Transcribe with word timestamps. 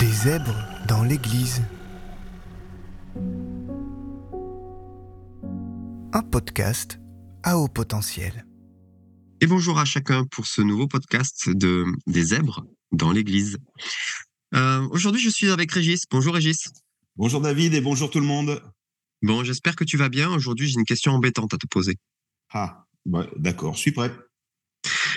Des 0.00 0.10
zèbres 0.10 0.64
dans 0.88 1.04
l'église. 1.04 1.60
Un 6.14 6.22
podcast 6.22 6.98
à 7.42 7.58
haut 7.58 7.68
potentiel. 7.68 8.46
Et 9.42 9.46
bonjour 9.46 9.78
à 9.78 9.84
chacun 9.84 10.24
pour 10.24 10.46
ce 10.46 10.62
nouveau 10.62 10.88
podcast 10.88 11.50
de 11.50 11.84
des 12.06 12.24
zèbres 12.24 12.64
dans 12.92 13.12
l'église. 13.12 13.58
Euh, 14.54 14.88
Aujourd'hui, 14.90 15.20
je 15.20 15.28
suis 15.28 15.50
avec 15.50 15.70
Régis. 15.70 16.04
Bonjour 16.10 16.32
Régis. 16.32 16.70
Bonjour 17.16 17.42
David 17.42 17.74
et 17.74 17.82
bonjour 17.82 18.08
tout 18.08 18.20
le 18.20 18.26
monde. 18.26 18.62
Bon, 19.20 19.44
j'espère 19.44 19.76
que 19.76 19.84
tu 19.84 19.98
vas 19.98 20.08
bien. 20.08 20.30
Aujourd'hui, 20.30 20.66
j'ai 20.66 20.78
une 20.78 20.86
question 20.86 21.12
embêtante 21.12 21.52
à 21.52 21.58
te 21.58 21.66
poser. 21.66 21.98
Ah, 22.54 22.86
bah, 23.04 23.26
d'accord, 23.36 23.74
je 23.74 23.80
suis 23.80 23.92
prêt. 23.92 24.16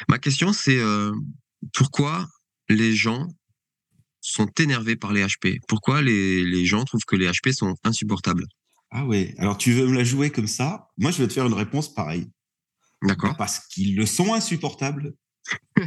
Ma 0.10 0.20
question, 0.20 0.52
c'est 0.52 0.78
euh, 0.78 1.14
pourquoi 1.72 2.28
les 2.68 2.94
gens 2.94 3.30
sont 4.32 4.50
énervés 4.60 4.96
par 4.96 5.14
les 5.14 5.24
HP 5.24 5.60
Pourquoi 5.68 6.02
les, 6.02 6.44
les 6.44 6.66
gens 6.66 6.84
trouvent 6.86 7.06
que 7.06 7.16
les 7.16 7.28
HP 7.28 7.54
sont 7.54 7.76
insupportables? 7.84 8.46
Ah 8.90 9.06
oui, 9.06 9.34
alors 9.38 9.58
tu 9.58 9.74
veux 9.74 9.88
me 9.88 9.96
la 9.96 10.04
jouer 10.04 10.30
comme 10.30 10.48
ça? 10.48 10.88
Moi, 10.98 11.12
je 11.12 11.18
vais 11.18 11.28
te 11.28 11.34
faire 11.34 11.48
une 11.48 11.54
réponse 11.54 11.94
pareille. 11.94 12.30
D'accord. 13.02 13.36
Parce 13.38 13.60
qu'ils 13.68 13.96
le 13.96 14.06
sont 14.06 14.34
insupportables. 14.34 15.14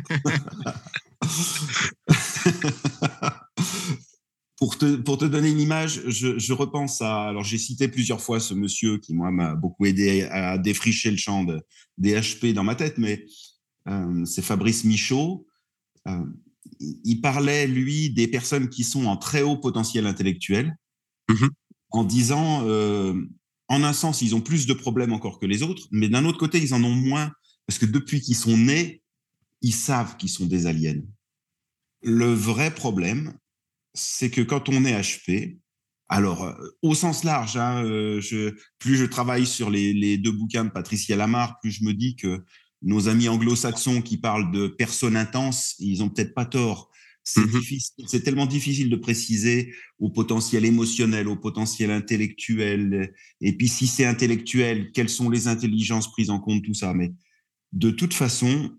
pour, 4.58 4.76
te, 4.76 4.96
pour 4.96 5.18
te 5.18 5.24
donner 5.24 5.50
une 5.50 5.60
image, 5.60 6.02
je, 6.08 6.38
je 6.38 6.52
repense 6.52 7.00
à. 7.00 7.28
Alors, 7.28 7.44
j'ai 7.44 7.58
cité 7.58 7.88
plusieurs 7.88 8.20
fois 8.20 8.40
ce 8.40 8.54
monsieur 8.54 8.98
qui, 8.98 9.14
moi, 9.14 9.30
m'a 9.30 9.54
beaucoup 9.54 9.86
aidé 9.86 10.22
à 10.24 10.58
défricher 10.58 11.10
le 11.10 11.16
champ 11.16 11.44
de, 11.44 11.62
des 11.96 12.14
HP 12.14 12.52
dans 12.52 12.64
ma 12.64 12.74
tête, 12.74 12.98
mais 12.98 13.24
euh, 13.88 14.24
c'est 14.24 14.42
Fabrice 14.42 14.84
Michaud. 14.84 15.46
Euh, 16.08 16.26
il 16.80 17.20
parlait, 17.20 17.66
lui, 17.66 18.10
des 18.10 18.28
personnes 18.28 18.68
qui 18.68 18.84
sont 18.84 19.06
en 19.06 19.16
très 19.16 19.42
haut 19.42 19.56
potentiel 19.56 20.06
intellectuel, 20.06 20.76
Mhm. 21.28 21.50
en 21.90 22.04
disant, 22.04 22.66
euh, 22.68 23.14
en 23.68 23.82
un 23.82 23.92
sens, 23.92 24.22
ils 24.22 24.34
ont 24.34 24.40
plus 24.40 24.66
de 24.66 24.74
problèmes 24.74 25.12
encore 25.12 25.38
que 25.40 25.46
les 25.46 25.62
autres, 25.62 25.86
mais 25.90 26.08
d'un 26.08 26.24
autre 26.24 26.38
côté, 26.38 26.58
ils 26.58 26.74
en 26.74 26.84
ont 26.84 26.94
moins, 26.94 27.32
parce 27.66 27.78
que 27.78 27.86
depuis 27.86 28.20
qu'ils 28.20 28.36
sont 28.36 28.56
nés, 28.56 29.02
ils 29.62 29.74
savent 29.74 30.16
qu'ils 30.16 30.28
sont 30.28 30.46
des 30.46 30.66
aliens. 30.66 31.02
Le 32.02 32.32
vrai 32.32 32.72
problème, 32.72 33.36
c'est 33.94 34.30
que 34.30 34.42
quand 34.42 34.68
on 34.68 34.84
est 34.84 34.92
HP, 34.92 35.58
alors 36.08 36.44
euh, 36.44 36.54
au 36.82 36.94
sens 36.94 37.24
large, 37.24 37.56
hein, 37.56 37.82
euh, 37.84 38.20
je, 38.20 38.54
plus 38.78 38.96
je 38.96 39.04
travaille 39.06 39.46
sur 39.46 39.70
les, 39.70 39.92
les 39.92 40.18
deux 40.18 40.30
bouquins 40.32 40.64
de 40.64 40.70
Patricia 40.70 41.16
Lamar, 41.16 41.58
plus 41.60 41.72
je 41.72 41.82
me 41.82 41.92
dis 41.92 42.14
que 42.14 42.44
nos 42.82 43.08
amis 43.08 43.28
anglo-saxons 43.28 44.02
qui 44.02 44.18
parlent 44.18 44.52
de 44.52 44.68
personnes 44.68 45.16
intenses, 45.16 45.74
ils 45.78 46.02
ont 46.02 46.08
peut-être 46.08 46.34
pas 46.34 46.46
tort. 46.46 46.90
C'est 47.24 47.40
Mhm. 47.40 48.06
c'est 48.06 48.22
tellement 48.22 48.46
difficile 48.46 48.88
de 48.88 48.96
préciser 48.96 49.74
au 49.98 50.10
potentiel 50.10 50.64
émotionnel, 50.64 51.26
au 51.26 51.36
potentiel 51.36 51.90
intellectuel. 51.90 53.12
Et 53.40 53.56
puis 53.56 53.68
si 53.68 53.88
c'est 53.88 54.04
intellectuel, 54.04 54.92
quelles 54.92 55.08
sont 55.08 55.28
les 55.28 55.48
intelligences 55.48 56.10
prises 56.10 56.30
en 56.30 56.38
compte, 56.38 56.62
tout 56.62 56.74
ça? 56.74 56.94
Mais 56.94 57.12
de 57.72 57.90
toute 57.90 58.14
façon, 58.14 58.78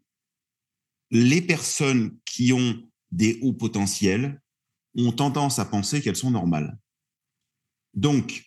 les 1.12 1.42
personnes 1.42 2.18
qui 2.24 2.54
ont 2.54 2.82
des 3.12 3.38
hauts 3.42 3.54
potentiels 3.54 4.42
ont 4.96 5.12
tendance 5.12 5.60
à 5.60 5.66
penser 5.66 6.02
qu'elles 6.02 6.16
sont 6.16 6.32
normales. 6.32 6.78
Donc, 7.94 8.44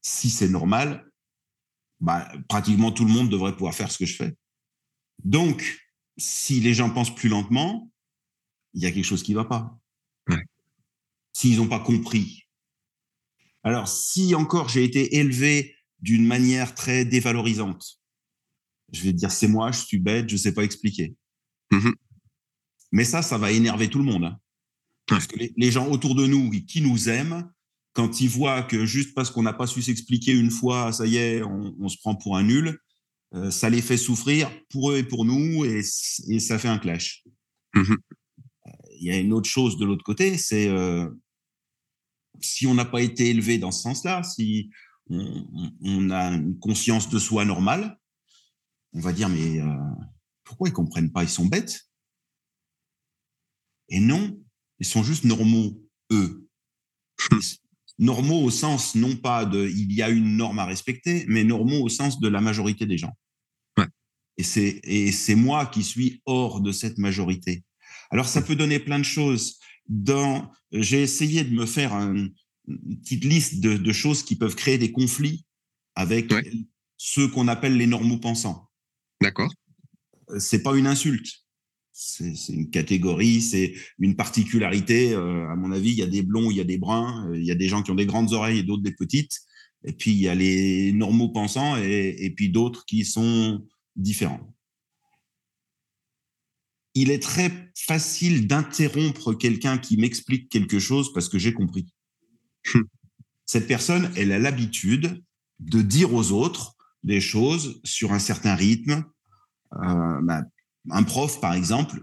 si 0.00 0.30
c'est 0.30 0.48
normal, 0.48 1.10
bah, 2.00 2.30
pratiquement 2.48 2.92
tout 2.92 3.04
le 3.04 3.12
monde 3.12 3.28
devrait 3.28 3.52
pouvoir 3.52 3.74
faire 3.74 3.90
ce 3.90 3.98
que 3.98 4.06
je 4.06 4.16
fais. 4.16 4.34
Donc, 5.24 5.78
si 6.16 6.60
les 6.60 6.74
gens 6.74 6.90
pensent 6.90 7.14
plus 7.14 7.28
lentement, 7.28 7.90
il 8.74 8.82
y 8.82 8.86
a 8.86 8.92
quelque 8.92 9.04
chose 9.04 9.22
qui 9.22 9.32
ne 9.32 9.36
va 9.36 9.44
pas. 9.44 9.78
Ouais. 10.28 10.42
S'ils 11.32 11.56
n'ont 11.56 11.68
pas 11.68 11.80
compris. 11.80 12.44
Alors, 13.62 13.88
si 13.88 14.34
encore 14.34 14.68
j'ai 14.68 14.84
été 14.84 15.16
élevé 15.16 15.74
d'une 16.00 16.26
manière 16.26 16.74
très 16.74 17.04
dévalorisante, 17.04 18.00
je 18.92 19.02
vais 19.02 19.12
dire 19.12 19.30
c'est 19.30 19.48
moi, 19.48 19.72
je 19.72 19.80
suis 19.80 19.98
bête, 19.98 20.28
je 20.28 20.34
ne 20.34 20.38
sais 20.38 20.54
pas 20.54 20.64
expliquer. 20.64 21.14
Mhm. 21.70 21.94
Mais 22.92 23.04
ça, 23.04 23.20
ça 23.22 23.36
va 23.36 23.50
énerver 23.52 23.88
tout 23.88 23.98
le 23.98 24.04
monde. 24.04 24.24
hein. 24.24 24.38
Parce 25.06 25.26
que 25.26 25.36
les, 25.38 25.52
les 25.56 25.70
gens 25.70 25.88
autour 25.88 26.14
de 26.14 26.26
nous 26.26 26.50
qui 26.50 26.80
nous 26.80 27.08
aiment, 27.08 27.50
quand 27.92 28.20
ils 28.20 28.28
voient 28.28 28.62
que 28.62 28.86
juste 28.86 29.14
parce 29.14 29.30
qu'on 29.30 29.42
n'a 29.42 29.52
pas 29.52 29.66
su 29.66 29.82
s'expliquer 29.82 30.32
une 30.32 30.50
fois, 30.50 30.92
ça 30.92 31.06
y 31.06 31.16
est, 31.16 31.42
on, 31.42 31.74
on 31.80 31.88
se 31.88 31.98
prend 31.98 32.14
pour 32.14 32.36
un 32.36 32.44
nul, 32.44 32.78
euh, 33.34 33.50
ça 33.50 33.68
les 33.68 33.82
fait 33.82 33.96
souffrir 33.96 34.50
pour 34.70 34.90
eux 34.90 34.98
et 34.98 35.04
pour 35.04 35.24
nous, 35.24 35.64
et, 35.64 35.82
ça 35.82 36.58
fait 36.58 36.68
un 36.68 36.78
clash. 36.78 37.24
Mhm. 37.74 37.96
Il 39.00 39.06
y 39.06 39.10
a 39.10 39.18
une 39.18 39.32
autre 39.32 39.48
chose 39.48 39.76
de 39.78 39.84
l'autre 39.84 40.04
côté, 40.04 40.38
c'est 40.38 40.68
euh, 40.68 41.08
si 42.40 42.66
on 42.66 42.74
n'a 42.74 42.84
pas 42.84 43.02
été 43.02 43.28
élevé 43.28 43.58
dans 43.58 43.70
ce 43.70 43.82
sens-là, 43.82 44.22
si 44.22 44.70
on, 45.10 46.10
a 46.10 46.32
une 46.32 46.58
conscience 46.58 47.08
de 47.08 47.18
soi 47.18 47.44
normale, 47.44 47.98
on 48.92 49.00
va 49.00 49.12
dire 49.12 49.28
mais 49.28 49.60
euh, 49.60 49.76
pourquoi 50.44 50.68
ils 50.68 50.72
comprennent 50.72 51.12
pas? 51.12 51.22
Ils 51.22 51.28
sont 51.28 51.46
bêtes. 51.46 51.88
Et 53.88 54.00
non, 54.00 54.38
ils 54.78 54.86
sont 54.86 55.02
juste 55.02 55.24
normaux, 55.24 55.82
eux. 56.10 56.48
Normaux 57.98 58.42
au 58.42 58.50
sens 58.50 58.94
non 58.94 59.16
pas 59.16 59.44
de 59.44 59.68
il 59.68 59.92
y 59.92 60.02
a 60.02 60.08
une 60.08 60.36
norme 60.36 60.58
à 60.58 60.64
respecter, 60.66 61.24
mais 61.28 61.44
normaux 61.44 61.82
au 61.84 61.88
sens 61.88 62.20
de 62.20 62.28
la 62.28 62.40
majorité 62.40 62.86
des 62.86 62.98
gens. 62.98 63.12
Ouais. 63.76 63.86
Et 64.36 64.42
c'est 64.44 64.80
et 64.84 65.12
c'est 65.12 65.34
moi 65.34 65.66
qui 65.66 65.82
suis 65.82 66.22
hors 66.26 66.60
de 66.60 66.72
cette 66.72 66.98
majorité. 66.98 67.64
Alors 68.10 68.26
ça 68.28 68.42
peut 68.42 68.56
donner 68.56 68.78
plein 68.78 68.98
de 68.98 69.04
choses. 69.04 69.58
Dans 69.88 70.50
j'ai 70.72 71.02
essayé 71.02 71.44
de 71.44 71.54
me 71.54 71.66
faire 71.66 71.92
un- 71.94 72.28
une 72.68 73.00
petite 73.00 73.24
liste 73.24 73.60
de, 73.60 73.76
de 73.78 73.92
choses 73.92 74.22
qui 74.22 74.36
peuvent 74.36 74.54
créer 74.54 74.76
des 74.78 74.92
conflits 74.92 75.44
avec 75.94 76.30
Ouais. 76.30 76.50
ceux 76.98 77.26
qu'on 77.28 77.48
appelle 77.48 77.76
les 77.76 77.86
normaux 77.86 78.18
pensants 78.18 78.68
D'accord. 79.22 79.50
Euh, 80.30 80.38
c'est 80.38 80.62
pas 80.62 80.76
une 80.76 80.86
insulte. 80.86 81.28
C'est 82.00 82.52
une 82.52 82.70
catégorie, 82.70 83.42
c'est 83.42 83.74
une 83.98 84.14
particularité. 84.14 85.14
Euh, 85.14 85.50
à 85.50 85.56
mon 85.56 85.72
avis, 85.72 85.90
il 85.90 85.96
y 85.96 86.02
a 86.02 86.06
des 86.06 86.22
blonds, 86.22 86.48
il 86.48 86.56
y 86.56 86.60
a 86.60 86.64
des 86.64 86.78
bruns, 86.78 87.28
euh, 87.28 87.36
il 87.36 87.44
y 87.44 87.50
a 87.50 87.56
des 87.56 87.66
gens 87.66 87.82
qui 87.82 87.90
ont 87.90 87.96
des 87.96 88.06
grandes 88.06 88.32
oreilles 88.32 88.60
et 88.60 88.62
d'autres 88.62 88.84
des 88.84 88.94
petites. 88.94 89.40
Et 89.84 89.92
puis, 89.92 90.12
il 90.12 90.18
y 90.18 90.28
a 90.28 90.34
les 90.36 90.92
normaux 90.92 91.30
pensants 91.30 91.76
et, 91.76 92.14
et 92.20 92.30
puis 92.30 92.50
d'autres 92.50 92.84
qui 92.86 93.04
sont 93.04 93.66
différents. 93.96 94.54
Il 96.94 97.10
est 97.10 97.20
très 97.22 97.50
facile 97.74 98.46
d'interrompre 98.46 99.34
quelqu'un 99.34 99.76
qui 99.76 99.96
m'explique 99.96 100.48
quelque 100.50 100.78
chose 100.78 101.12
parce 101.12 101.28
que 101.28 101.38
j'ai 101.40 101.52
compris. 101.52 101.92
Hmm. 102.72 102.82
Cette 103.44 103.66
personne, 103.66 104.12
elle 104.14 104.30
a 104.30 104.38
l'habitude 104.38 105.20
de 105.58 105.82
dire 105.82 106.14
aux 106.14 106.30
autres 106.30 106.76
des 107.02 107.20
choses 107.20 107.80
sur 107.82 108.12
un 108.12 108.20
certain 108.20 108.54
rythme, 108.54 109.04
euh, 109.72 110.20
bah, 110.22 110.44
un 110.90 111.02
prof, 111.02 111.40
par 111.40 111.54
exemple, 111.54 112.02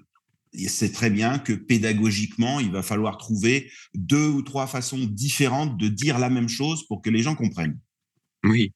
il 0.54 0.70
sait 0.70 0.92
très 0.92 1.10
bien 1.10 1.40
que 1.40 1.54
pédagogiquement, 1.54 2.60
il 2.60 2.72
va 2.72 2.82
falloir 2.82 3.18
trouver 3.18 3.72
deux 3.94 4.28
ou 4.28 4.42
trois 4.42 4.68
façons 4.68 5.00
différentes 5.00 5.78
de 5.78 5.88
dire 5.88 6.20
la 6.20 6.30
même 6.30 6.50
chose 6.50 6.88
pour 6.88 7.02
que 7.02 7.10
les 7.10 7.22
gens 7.22 7.36
comprennent. 7.36 7.80
Oui. 8.44 8.72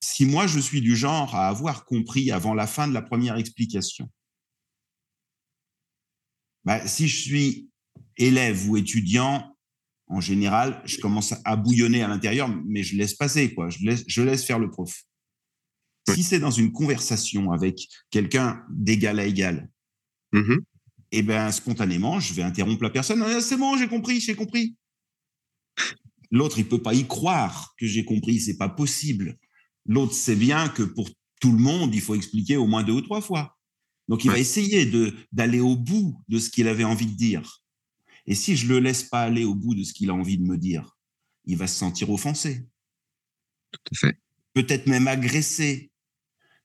Si 0.00 0.26
moi, 0.26 0.46
je 0.46 0.60
suis 0.60 0.80
du 0.80 0.96
genre 0.96 1.34
à 1.34 1.48
avoir 1.48 1.84
compris 1.86 2.30
avant 2.30 2.54
la 2.54 2.66
fin 2.66 2.86
de 2.86 2.92
la 2.92 3.02
première 3.02 3.36
explication, 3.36 4.08
bah, 6.64 6.86
si 6.86 7.08
je 7.08 7.16
suis 7.16 7.70
élève 8.16 8.68
ou 8.68 8.76
étudiant, 8.76 9.56
en 10.06 10.20
général, 10.20 10.82
je 10.84 10.98
commence 10.98 11.34
à 11.44 11.56
bouillonner 11.56 12.02
à 12.02 12.08
l'intérieur, 12.08 12.48
mais 12.66 12.82
je 12.82 12.96
laisse 12.96 13.14
passer, 13.14 13.54
quoi. 13.54 13.70
Je 13.70 13.84
laisse, 13.84 14.04
je 14.06 14.22
laisse 14.22 14.44
faire 14.44 14.58
le 14.58 14.70
prof. 14.70 15.04
Si 16.08 16.22
c'est 16.22 16.38
dans 16.38 16.50
une 16.50 16.72
conversation 16.72 17.52
avec 17.52 17.88
quelqu'un 18.10 18.62
d'égal 18.70 19.18
à 19.18 19.24
égal, 19.26 19.70
Mhm. 20.32 20.60
eh 21.12 21.22
ben 21.22 21.50
spontanément, 21.52 22.20
je 22.20 22.34
vais 22.34 22.42
interrompre 22.42 22.82
la 22.82 22.90
personne. 22.90 23.22
Ah, 23.22 23.40
c'est 23.40 23.56
bon, 23.56 23.76
j'ai 23.78 23.88
compris, 23.88 24.20
j'ai 24.20 24.34
compris. 24.34 24.76
L'autre, 26.30 26.58
il 26.58 26.68
peut 26.68 26.82
pas 26.82 26.94
y 26.94 27.06
croire 27.06 27.74
que 27.78 27.86
j'ai 27.86 28.04
compris, 28.04 28.40
c'est 28.40 28.56
pas 28.56 28.68
possible. 28.68 29.38
L'autre 29.86 30.14
sait 30.14 30.34
bien 30.36 30.68
que 30.68 30.82
pour 30.82 31.08
tout 31.40 31.52
le 31.52 31.58
monde, 31.58 31.94
il 31.94 32.00
faut 32.00 32.14
expliquer 32.14 32.56
au 32.56 32.66
moins 32.66 32.82
deux 32.82 32.92
ou 32.94 33.00
trois 33.02 33.20
fois. 33.20 33.56
Donc, 34.08 34.24
il 34.24 34.30
va 34.30 34.38
essayer 34.38 34.84
de 34.86 35.14
d'aller 35.32 35.60
au 35.60 35.76
bout 35.76 36.20
de 36.28 36.38
ce 36.38 36.50
qu'il 36.50 36.68
avait 36.68 36.84
envie 36.84 37.06
de 37.06 37.14
dire. 37.16 37.62
Et 38.26 38.34
si 38.34 38.56
je 38.56 38.66
le 38.68 38.78
laisse 38.80 39.02
pas 39.04 39.22
aller 39.22 39.44
au 39.44 39.54
bout 39.54 39.74
de 39.74 39.84
ce 39.84 39.92
qu'il 39.92 40.10
a 40.10 40.14
envie 40.14 40.38
de 40.38 40.42
me 40.44 40.56
dire, 40.58 40.96
il 41.46 41.56
va 41.56 41.66
se 41.66 41.76
sentir 41.78 42.10
offensé, 42.10 42.66
Tout 43.72 43.80
à 43.92 43.96
fait. 44.08 44.18
peut-être 44.54 44.86
même 44.86 45.06
agressé, 45.08 45.90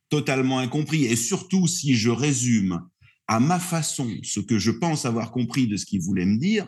totalement 0.09 0.59
incompris. 0.59 1.05
Et 1.05 1.15
surtout, 1.15 1.67
si 1.67 1.95
je 1.95 2.09
résume 2.09 2.81
à 3.27 3.39
ma 3.39 3.59
façon 3.59 4.09
ce 4.23 4.39
que 4.39 4.57
je 4.57 4.71
pense 4.71 5.05
avoir 5.05 5.31
compris 5.31 5.67
de 5.67 5.77
ce 5.77 5.85
qu'il 5.85 6.01
voulait 6.01 6.25
me 6.25 6.37
dire 6.37 6.67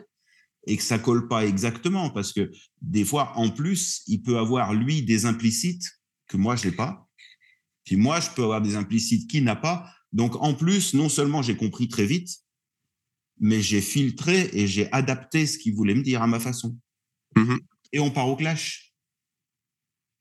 et 0.68 0.78
que 0.78 0.84
ça 0.84 1.00
colle 1.00 1.28
pas 1.28 1.46
exactement 1.46 2.12
parce 2.12 2.34
que 2.34 2.52
des 2.82 3.04
fois 3.04 3.36
en 3.36 3.50
plus 3.50 4.04
il 4.06 4.22
peut 4.22 4.38
avoir 4.38 4.76
lui 4.76 5.02
des 5.02 5.26
implicites 5.26 5.84
que 6.28 6.38
moi 6.38 6.56
je 6.56 6.68
n'ai 6.68 6.76
pas 6.76 7.10
puis 7.84 7.96
moi 7.96 8.20
je 8.20 8.30
peux 8.30 8.44
avoir 8.44 8.62
des 8.62 8.76
implicites 8.76 9.28
qu'il 9.28 9.44
n'a 9.44 9.56
pas 9.56 9.92
donc 10.14 10.36
en 10.36 10.54
plus 10.54 10.94
non 10.94 11.10
seulement 11.10 11.42
j'ai 11.42 11.58
compris 11.58 11.88
très 11.88 12.06
vite 12.06 12.30
mais 13.42 13.60
j'ai 13.60 13.82
filtré 13.82 14.52
et 14.54 14.68
j'ai 14.68 14.90
adapté 14.94 15.48
ce 15.48 15.58
qu'il 15.58 15.74
voulait 15.74 15.96
me 15.96 16.04
dire 16.04 16.22
à 16.22 16.28
ma 16.28 16.40
façon. 16.40 16.78
Mhm. 17.36 17.60
Et 17.92 18.00
on 18.00 18.12
part 18.12 18.30
au 18.30 18.36
clash. 18.36 18.94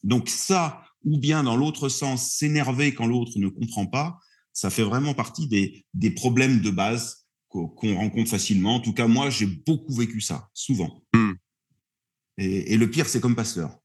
Donc 0.02 0.31
ça, 0.31 0.82
ou 1.05 1.19
bien 1.19 1.43
dans 1.43 1.56
l'autre 1.56 1.88
sens, 1.88 2.32
s'énerver 2.32 2.94
quand 2.94 3.06
l'autre 3.06 3.38
ne 3.38 3.49
comprend 3.49 3.87
pas, 3.87 4.19
ça 4.52 4.70
fait 4.70 4.82
vraiment 4.82 5.14
partie 5.14 5.49
des, 5.49 5.87
des 5.94 6.11
problèmes 6.11 6.61
de 6.61 6.70
base 6.70 7.26
qu'on 7.49 7.97
rencontre 7.97 8.31
facilement. 8.31 8.76
En 8.76 8.81
tout 8.81 8.93
cas, 8.93 9.06
moi, 9.06 9.31
j'ai 9.31 9.47
beaucoup 9.47 9.94
vécu 9.94 10.20
ça, 10.20 10.49
souvent. 10.55 11.02
Hmm. 11.12 11.32
Et, 12.38 12.75
et 12.75 12.76
le 12.76 12.91
pire, 12.91 13.08
c'est 13.08 13.20
comme 13.20 13.37
pasteur. 13.37 13.79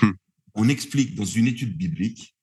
Hmm. 0.00 0.12
On 0.54 0.68
explique 0.68 1.14
dans 1.14 1.24
une 1.24 1.46
étude 1.46 1.76
biblique, 1.76 2.36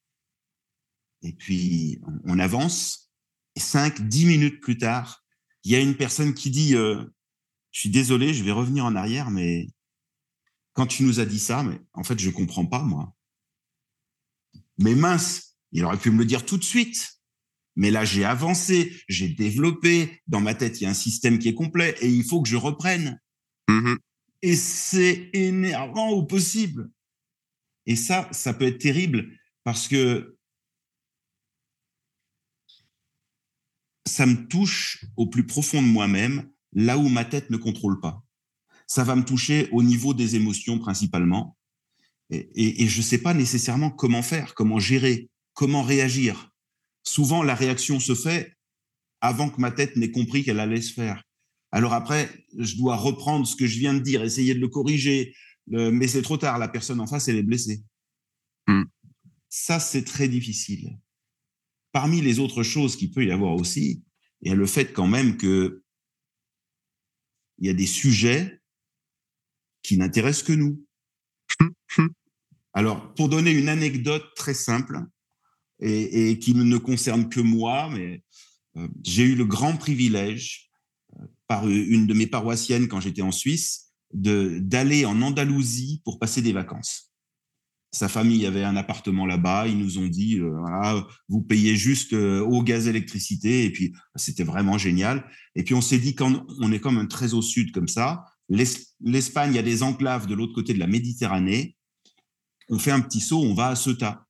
et 1.21 1.33
puis 1.33 2.00
on, 2.04 2.36
on 2.36 2.39
avance, 2.39 3.12
et 3.56 3.60
cinq, 3.60 4.01
dix 4.07 4.25
minutes 4.25 4.62
plus 4.62 4.77
tard, 4.77 5.24
il 5.63 5.71
y 5.71 5.75
a 5.75 5.80
une 5.80 5.95
personne 5.95 6.33
qui 6.33 6.50
dit 6.50 6.75
euh, 6.75 7.04
Je 7.71 7.81
suis 7.81 7.89
désolé, 7.89 8.33
je 8.33 8.44
vais 8.44 8.51
revenir 8.51 8.86
en 8.86 8.95
arrière, 8.95 9.30
mais 9.31 9.68
quand 10.74 10.88
tu 10.88 11.04
nous 11.04 11.19
as 11.19 11.25
dit 11.25 11.39
ça, 11.39 11.63
mais 11.63 11.80
en 11.94 12.04
fait, 12.04 12.19
je 12.19 12.30
comprends 12.30 12.66
pas, 12.66 12.83
moi. 12.83 13.13
Mais 14.80 14.96
mince, 14.96 15.58
il 15.72 15.86
aurait 15.86 15.98
pu 15.98 16.10
me 16.10 16.20
le 16.20 16.26
dire 16.26 16.46
tout 16.46 16.58
de 16.58 16.64
suite. 16.64 17.20
Mais 17.76 17.92
là, 17.92 18.04
j'ai 18.04 18.26
avancé, 18.26 19.02
j'ai 19.08 19.30
développé. 19.30 20.22
Dans 20.28 20.42
ma 20.42 20.56
tête, 20.56 20.81
il 20.81 20.86
y 20.86 20.88
a 20.88 20.90
un 20.90 20.96
système 20.96 21.40
qui 21.40 21.50
est 21.50 21.54
complet 21.54 21.96
et 22.02 22.10
il 22.10 22.24
faut 22.24 22.42
que 22.42 22.50
je 22.50 22.58
reprenne. 22.58 23.20
Mhm. 23.70 23.98
Et 24.42 24.56
c'est 24.56 25.30
énervant 25.34 26.10
au 26.10 26.24
possible. 26.24 26.90
Et 27.86 27.96
ça, 27.96 28.28
ça 28.31 28.54
peut 28.54 28.66
être 28.66 28.80
terrible 28.80 29.38
parce 29.64 29.88
que 29.88 30.38
ça 34.08 34.26
me 34.26 34.48
touche 34.48 35.06
au 35.16 35.28
plus 35.28 35.46
profond 35.46 35.81
de 35.81 35.88
moi-même, 35.88 36.50
là 36.74 36.98
où 36.98 37.08
ma 37.10 37.26
tête 37.26 37.50
ne 37.50 37.58
contrôle 37.58 38.00
pas. 38.00 38.24
Ça 38.88 39.04
va 39.04 39.16
me 39.16 39.24
toucher 39.24 39.70
au 39.72 39.84
niveau 39.84 40.14
des 40.14 40.36
émotions 40.36 40.80
principalement. 40.80 41.58
Et, 42.31 42.38
et- 42.56 42.84
et 42.84 42.88
je 42.88 42.98
ne 42.98 43.04
sais 43.04 43.18
pas 43.18 43.34
nécessairement 43.34 43.90
comment 43.90 44.22
faire, 44.22 44.54
comment 44.56 44.80
gérer, 44.80 45.30
comment 45.54 45.84
réagir. 45.84 46.52
Souvent, 47.04 47.44
la 47.44 47.56
réaction 47.56 48.00
se 48.00 48.14
fait 48.16 48.56
avant 49.22 49.50
que 49.50 49.60
ma 49.60 49.72
tête 49.72 49.96
n'ait 49.96 50.12
compris 50.12 50.44
qu'elle 50.44 50.60
allait 50.60 50.81
se 50.81 50.94
faire. 50.94 51.24
Alors 51.72 51.94
après, 51.94 52.30
je 52.58 52.76
dois 52.78 52.96
reprendre 52.98 53.46
ce 53.46 53.56
que 53.56 53.68
je 53.68 53.80
viens 53.80 53.94
de 53.94 54.00
dire, 54.00 54.24
essayer 54.24 54.54
de 54.54 54.60
le 54.60 54.68
corriger, 54.70 55.36
le- 55.68 55.92
mais 55.92 56.08
c'est 56.08 56.22
trop 56.22 56.38
tard, 56.38 56.58
la 56.58 56.68
personne 56.68 57.00
en 57.00 57.08
face, 57.08 57.28
elle 57.28 57.38
est 57.38 57.44
blessée. 57.44 57.84
Hmm. 58.68 58.84
Ça, 59.50 59.80
c'est 59.80 60.04
très 60.04 60.28
difficile. 60.28 60.98
Parmi 61.92 62.22
les 62.22 62.40
autres 62.40 62.64
choses 62.64 62.96
qu'il 62.96 63.12
peut 63.12 63.26
y 63.26 63.31
avoir 63.31 63.54
aussi, 63.56 64.04
il 64.42 64.50
y 64.50 64.52
a 64.52 64.56
le 64.56 64.66
fait 64.68 64.94
quand 64.94 65.08
même 65.08 65.38
que 65.38 65.84
il 67.58 67.68
y 67.68 67.70
a 67.70 67.74
des 67.74 67.88
sujets 67.88 68.62
qui 69.84 69.98
n'intéressent 69.98 70.44
que 70.48 70.54
nous. 70.54 70.86
Alors, 72.80 73.14
pour 73.14 73.28
donner 73.28 73.52
une 73.52 73.68
anecdote 73.68 74.24
très 74.38 74.54
simple 74.54 75.02
et, 75.81 76.40
qui 76.40 76.54
ne 76.54 76.78
concerne 76.78 77.28
que 77.28 77.42
moi, 77.42 77.90
mais 77.92 78.24
euh, 78.78 78.88
j'ai 79.04 79.24
eu 79.24 79.36
le 79.36 79.44
grand 79.44 79.76
privilège 79.76 80.72
euh, 81.20 81.26
par 81.48 81.68
une 81.68 82.08
de 82.08 82.14
mes 82.14 82.26
paroissiennes 82.26 82.88
quand 82.88 83.02
j'étais 83.02 83.22
en 83.22 83.34
Suisse 83.34 83.92
d'aller 84.14 85.06
en 85.06 85.22
Andalousie 85.22 86.02
pour 86.06 86.20
passer 86.20 86.42
des 86.42 86.54
vacances. 86.54 87.12
Sa 87.92 88.08
famille 88.08 88.46
avait 88.46 88.64
un 88.64 88.78
appartement 88.78 89.26
là-bas. 89.26 89.68
Ils 89.68 89.78
nous 89.78 89.98
ont 89.98 90.08
dit, 90.08 90.40
euh, 90.40 91.02
vous 91.28 91.42
payez 91.42 91.76
juste 91.76 92.14
eau, 92.14 92.64
gaz, 92.64 92.88
électricité. 92.88 93.66
Et 93.66 93.74
puis, 93.74 93.92
c'était 94.16 94.46
vraiment 94.46 94.78
génial. 94.78 95.30
Et 95.54 95.66
puis, 95.66 95.74
on 95.74 95.81
s'est 95.81 96.00
dit, 96.00 96.16
quand 96.16 96.46
on 96.62 96.72
est 96.72 96.80
comme 96.80 96.98
un 96.98 97.08
très 97.08 97.34
au 97.34 97.42
sud 97.42 97.74
comme 97.74 97.90
ça, 97.90 98.24
l'Es- 98.48 98.96
l'Espagne, 99.02 99.58
a 99.58 99.64
des 99.64 99.84
enclaves 99.84 100.28
de 100.28 100.34
l'autre 100.34 100.54
côté 100.54 100.74
de 100.74 100.80
la 100.80 100.88
Méditerranée. 100.88 101.76
On 102.69 102.80
fait 102.80 102.92
un 102.92 103.01
petit 103.01 103.19
saut, 103.19 103.42
on 103.42 103.54
va 103.54 103.69
à 103.69 103.75
Ceuta. 103.75 104.25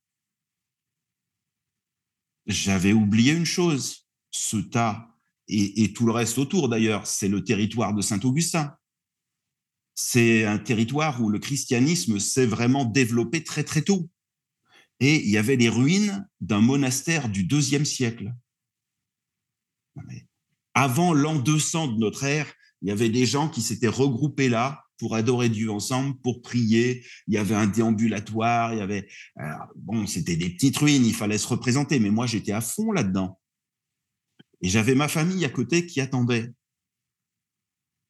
J'avais 2.46 2.92
oublié 2.92 3.32
une 3.32 3.44
chose. 3.44 4.06
Ceuta 4.30 5.08
et, 5.48 5.82
et 5.82 5.92
tout 5.92 6.06
le 6.06 6.12
reste 6.12 6.38
autour 6.38 6.68
d'ailleurs, 6.68 7.06
c'est 7.06 7.28
le 7.28 7.44
territoire 7.44 7.94
de 7.94 8.00
Saint-Augustin. 8.00 8.76
C'est 9.94 10.44
un 10.44 10.58
territoire 10.58 11.20
où 11.20 11.28
le 11.28 11.38
christianisme 11.38 12.18
s'est 12.18 12.46
vraiment 12.46 12.84
développé 12.84 13.44
très 13.44 13.64
très 13.64 13.82
tôt. 13.82 14.08
Et 15.00 15.16
il 15.24 15.30
y 15.30 15.38
avait 15.38 15.56
les 15.56 15.68
ruines 15.68 16.28
d'un 16.40 16.60
monastère 16.60 17.28
du 17.28 17.44
deuxième 17.44 17.84
siècle. 17.84 18.32
Avant 20.74 21.12
l'an 21.12 21.38
200 21.38 21.88
de 21.88 21.98
notre 21.98 22.24
ère, 22.24 22.52
il 22.80 22.88
y 22.88 22.92
avait 22.92 23.08
des 23.10 23.26
gens 23.26 23.48
qui 23.48 23.60
s'étaient 23.60 23.88
regroupés 23.88 24.48
là 24.48 24.84
pour 25.00 25.16
adorer 25.16 25.48
Dieu 25.48 25.70
ensemble, 25.70 26.20
pour 26.20 26.42
prier. 26.42 27.04
Il 27.26 27.34
y 27.34 27.38
avait 27.38 27.54
un 27.54 27.66
déambulatoire, 27.66 28.74
il 28.74 28.78
y 28.78 28.82
avait 28.82 29.08
bon, 29.74 30.06
c'était 30.06 30.36
des 30.36 30.50
petites 30.50 30.76
ruines, 30.76 31.06
il 31.06 31.14
fallait 31.14 31.38
se 31.38 31.48
représenter, 31.48 31.98
mais 31.98 32.10
moi 32.10 32.26
j'étais 32.26 32.52
à 32.52 32.60
fond 32.60 32.92
là-dedans. 32.92 33.40
Et 34.60 34.68
j'avais 34.68 34.94
ma 34.94 35.08
famille 35.08 35.44
à 35.46 35.48
côté 35.48 35.86
qui 35.86 36.02
attendait. 36.02 36.52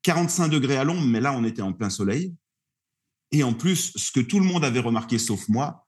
45 0.03 0.49
degrés 0.49 0.77
à 0.77 0.85
l'ombre, 0.85 1.07
mais 1.07 1.21
là 1.21 1.33
on 1.33 1.45
était 1.45 1.63
en 1.63 1.73
plein 1.73 1.91
soleil. 1.91 2.35
Et 3.31 3.45
en 3.45 3.55
plus, 3.55 3.93
ce 3.95 4.11
que 4.11 4.21
tout 4.21 4.41
le 4.41 4.47
monde 4.47 4.65
avait 4.65 4.81
remarqué 4.81 5.19
sauf 5.19 5.49
moi, 5.49 5.87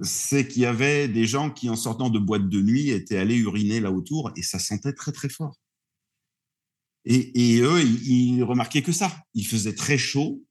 c'est 0.00 0.48
qu'il 0.48 0.62
y 0.62 0.66
avait 0.66 1.08
des 1.08 1.26
gens 1.26 1.50
qui, 1.50 1.68
en 1.68 1.76
sortant 1.76 2.08
de 2.08 2.18
boîte 2.18 2.48
de 2.48 2.62
nuit, 2.62 2.88
étaient 2.88 3.18
allés 3.18 3.36
uriner 3.36 3.80
là 3.80 3.90
autour 3.90 4.32
et 4.36 4.42
ça 4.42 4.58
sentait 4.58 4.94
très 4.94 5.12
très 5.12 5.28
fort. 5.28 5.58
Et, 7.04 7.54
et 7.56 7.60
eux, 7.60 7.82
ils, 7.82 8.36
ils 8.36 8.42
remarquaient 8.42 8.82
que 8.82 8.92
ça. 8.92 9.24
Il 9.34 9.46
faisait 9.46 9.74
très 9.74 9.98
chaud. 9.98 10.44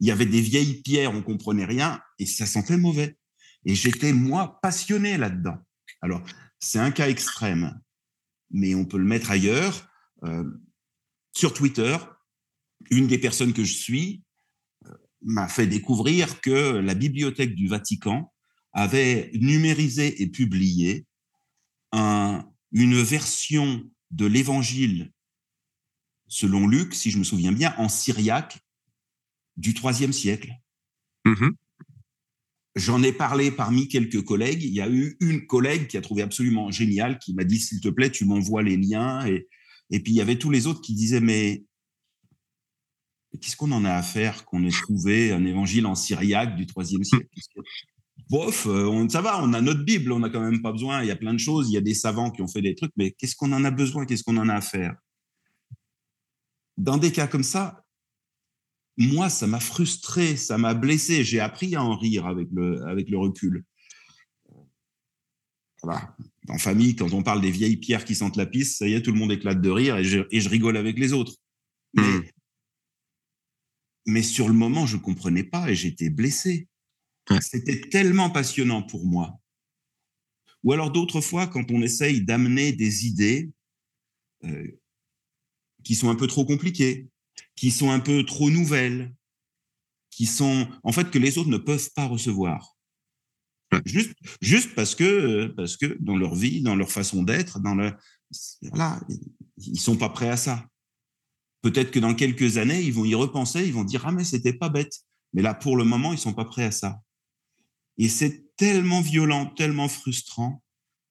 Il 0.00 0.08
y 0.08 0.10
avait 0.10 0.26
des 0.26 0.40
vieilles 0.40 0.82
pierres, 0.82 1.12
on 1.12 1.22
comprenait 1.22 1.64
rien 1.64 2.00
et 2.18 2.26
ça 2.26 2.46
sentait 2.46 2.76
mauvais. 2.76 3.16
Et 3.64 3.74
j'étais, 3.74 4.12
moi, 4.12 4.58
passionné 4.60 5.16
là-dedans. 5.16 5.56
Alors, 6.02 6.22
c'est 6.58 6.78
un 6.78 6.90
cas 6.90 7.08
extrême, 7.08 7.80
mais 8.50 8.74
on 8.74 8.84
peut 8.84 8.98
le 8.98 9.04
mettre 9.04 9.30
ailleurs. 9.30 9.88
Euh, 10.24 10.44
sur 11.34 11.54
Twitter, 11.54 11.96
une 12.90 13.06
des 13.06 13.18
personnes 13.18 13.52
que 13.52 13.64
je 13.64 13.72
suis 13.72 14.22
euh, 14.86 14.94
m'a 15.22 15.48
fait 15.48 15.66
découvrir 15.66 16.40
que 16.40 16.76
la 16.76 16.94
bibliothèque 16.94 17.54
du 17.54 17.68
Vatican 17.68 18.32
avait 18.72 19.30
numérisé 19.34 20.20
et 20.22 20.26
publié 20.26 21.06
un, 21.92 22.44
une 22.72 23.00
version 23.00 23.82
de 24.10 24.26
l'évangile 24.26 25.12
selon 26.28 26.66
Luc, 26.66 26.94
si 26.94 27.10
je 27.10 27.18
me 27.18 27.24
souviens 27.24 27.52
bien, 27.52 27.74
en 27.78 27.88
syriaque 27.88 28.58
du 29.56 29.72
IIIe 29.72 30.12
siècle. 30.12 30.52
Mhm. 31.24 31.54
J'en 32.76 33.02
ai 33.02 33.12
parlé 33.12 33.52
parmi 33.52 33.86
quelques 33.86 34.22
collègues. 34.24 34.62
Il 34.62 34.72
y 34.72 34.80
a 34.80 34.88
eu 34.88 35.16
une 35.20 35.46
collègue 35.46 35.86
qui 35.86 35.96
a 35.96 36.00
trouvé 36.00 36.22
absolument 36.22 36.70
génial, 36.72 37.18
qui 37.18 37.32
m'a 37.34 37.44
dit 37.44 37.60
s'il 37.60 37.80
te 37.80 37.88
plaît, 37.88 38.10
tu 38.10 38.24
m'envoies 38.24 38.62
les 38.62 38.76
liens. 38.76 39.24
Et, 39.26 39.46
et 39.90 40.00
puis 40.00 40.12
il 40.12 40.16
y 40.16 40.20
avait 40.20 40.38
tous 40.38 40.50
les 40.50 40.66
autres 40.66 40.80
qui 40.80 40.94
disaient 40.94 41.20
mais 41.20 41.64
qu'est-ce 43.40 43.56
qu'on 43.56 43.72
en 43.72 43.84
a 43.84 43.92
à 43.92 44.02
faire 44.02 44.44
qu'on 44.44 44.64
ait 44.64 44.70
trouvé 44.70 45.32
un 45.32 45.44
évangile 45.44 45.86
en 45.86 45.94
syriaque 45.94 46.56
du 46.56 46.66
IIIe 46.76 47.04
siècle? 47.04 47.28
Bof, 48.30 48.66
euh, 48.66 48.86
on, 48.86 49.08
ça 49.08 49.20
va, 49.20 49.42
on 49.42 49.52
a 49.52 49.60
notre 49.60 49.84
Bible, 49.84 50.10
on 50.12 50.20
n'a 50.20 50.30
quand 50.30 50.40
même 50.40 50.62
pas 50.62 50.72
besoin. 50.72 51.02
Il 51.02 51.08
y 51.08 51.12
a 51.12 51.16
plein 51.16 51.34
de 51.34 51.38
choses, 51.38 51.70
il 51.70 51.74
y 51.74 51.76
a 51.76 51.82
des 51.82 51.94
savants 51.94 52.30
qui 52.30 52.42
ont 52.42 52.48
fait 52.48 52.62
des 52.62 52.74
trucs, 52.74 52.92
mais 52.96 53.12
qu'est-ce 53.12 53.36
qu'on 53.36 53.52
en 53.52 53.64
a 53.64 53.70
besoin? 53.70 54.06
Qu'est-ce 54.06 54.24
qu'on 54.24 54.36
en 54.36 54.48
a 54.48 54.54
à 54.54 54.60
faire? 54.60 54.96
Dans 56.76 56.98
des 56.98 57.12
cas 57.12 57.26
comme 57.26 57.44
ça, 57.44 57.84
moi, 58.96 59.28
ça 59.28 59.46
m'a 59.46 59.60
frustré, 59.60 60.36
ça 60.36 60.58
m'a 60.58 60.74
blessé. 60.74 61.24
J'ai 61.24 61.40
appris 61.40 61.74
à 61.74 61.82
en 61.82 61.96
rire 61.96 62.26
avec 62.26 62.48
le, 62.52 62.82
avec 62.86 63.08
le 63.08 63.18
recul. 63.18 63.64
Voilà. 65.82 66.16
En 66.48 66.58
famille, 66.58 66.96
quand 66.96 67.12
on 67.12 67.22
parle 67.22 67.40
des 67.40 67.50
vieilles 67.50 67.76
pierres 67.76 68.04
qui 68.04 68.14
sentent 68.14 68.36
la 68.36 68.46
pisse, 68.46 68.78
ça 68.78 68.88
y 68.88 68.94
est, 68.94 69.02
tout 69.02 69.12
le 69.12 69.18
monde 69.18 69.32
éclate 69.32 69.60
de 69.60 69.70
rire 69.70 69.96
et 69.98 70.04
je, 70.04 70.20
et 70.30 70.40
je 70.40 70.48
rigole 70.48 70.76
avec 70.76 70.98
les 70.98 71.12
autres. 71.12 71.36
Mais, 71.94 72.02
Mhm. 72.02 72.24
mais 74.06 74.22
sur 74.22 74.48
le 74.48 74.54
moment, 74.54 74.86
je 74.86 74.96
ne 74.96 75.02
comprenais 75.02 75.44
pas 75.44 75.70
et 75.70 75.74
j'étais 75.74 76.10
blessé. 76.10 76.68
C'était 77.40 77.80
tellement 77.80 78.30
passionnant 78.30 78.82
pour 78.82 79.06
moi. 79.06 79.40
Ou 80.62 80.72
alors 80.72 80.90
d'autres 80.90 81.20
fois, 81.20 81.46
quand 81.46 81.70
on 81.70 81.82
essaye 81.82 82.22
d'amener 82.24 82.72
des 82.72 83.06
idées 83.06 83.50
euh, 84.44 84.66
qui 85.84 85.94
sont 85.94 86.10
un 86.10 86.14
peu 86.14 86.26
trop 86.26 86.44
compliquées, 86.44 87.08
qui 87.56 87.70
sont 87.70 87.90
un 87.90 88.00
peu 88.00 88.24
trop 88.24 88.50
nouvelles, 88.50 89.14
qui 90.10 90.26
sont 90.26 90.68
en 90.82 90.92
fait 90.92 91.10
que 91.10 91.18
les 91.18 91.38
autres 91.38 91.50
ne 91.50 91.58
peuvent 91.58 91.90
pas 91.94 92.06
recevoir. 92.06 92.76
Juste, 93.84 94.14
juste 94.40 94.74
parce 94.74 94.94
que 94.94 95.04
euh, 95.04 95.54
parce 95.56 95.76
que 95.76 95.96
dans 96.00 96.16
leur 96.16 96.34
vie, 96.34 96.62
dans 96.62 96.76
leur 96.76 96.92
façon 96.92 97.24
d'être, 97.24 97.58
dans 97.60 97.74
leur 97.74 97.96
voilà, 98.62 99.00
ils 99.58 99.80
sont 99.80 99.96
pas 99.96 100.08
prêts 100.08 100.28
à 100.28 100.36
ça. 100.36 100.66
Peut-être 101.62 101.90
que 101.90 101.98
dans 101.98 102.14
quelques 102.14 102.58
années, 102.58 102.82
ils 102.82 102.92
vont 102.92 103.04
y 103.04 103.14
repenser, 103.14 103.66
ils 103.66 103.72
vont 103.72 103.84
dire 103.84 104.06
ah 104.06 104.12
mais 104.12 104.24
c'était 104.24 104.52
pas 104.52 104.68
bête. 104.68 105.00
Mais 105.32 105.42
là, 105.42 105.54
pour 105.54 105.76
le 105.76 105.84
moment, 105.84 106.12
ils 106.12 106.18
sont 106.18 106.34
pas 106.34 106.44
prêts 106.44 106.64
à 106.64 106.70
ça. 106.70 107.00
Et 107.98 108.08
c'est 108.08 108.44
tellement 108.56 109.00
violent, 109.00 109.46
tellement 109.46 109.88
frustrant 109.88 110.62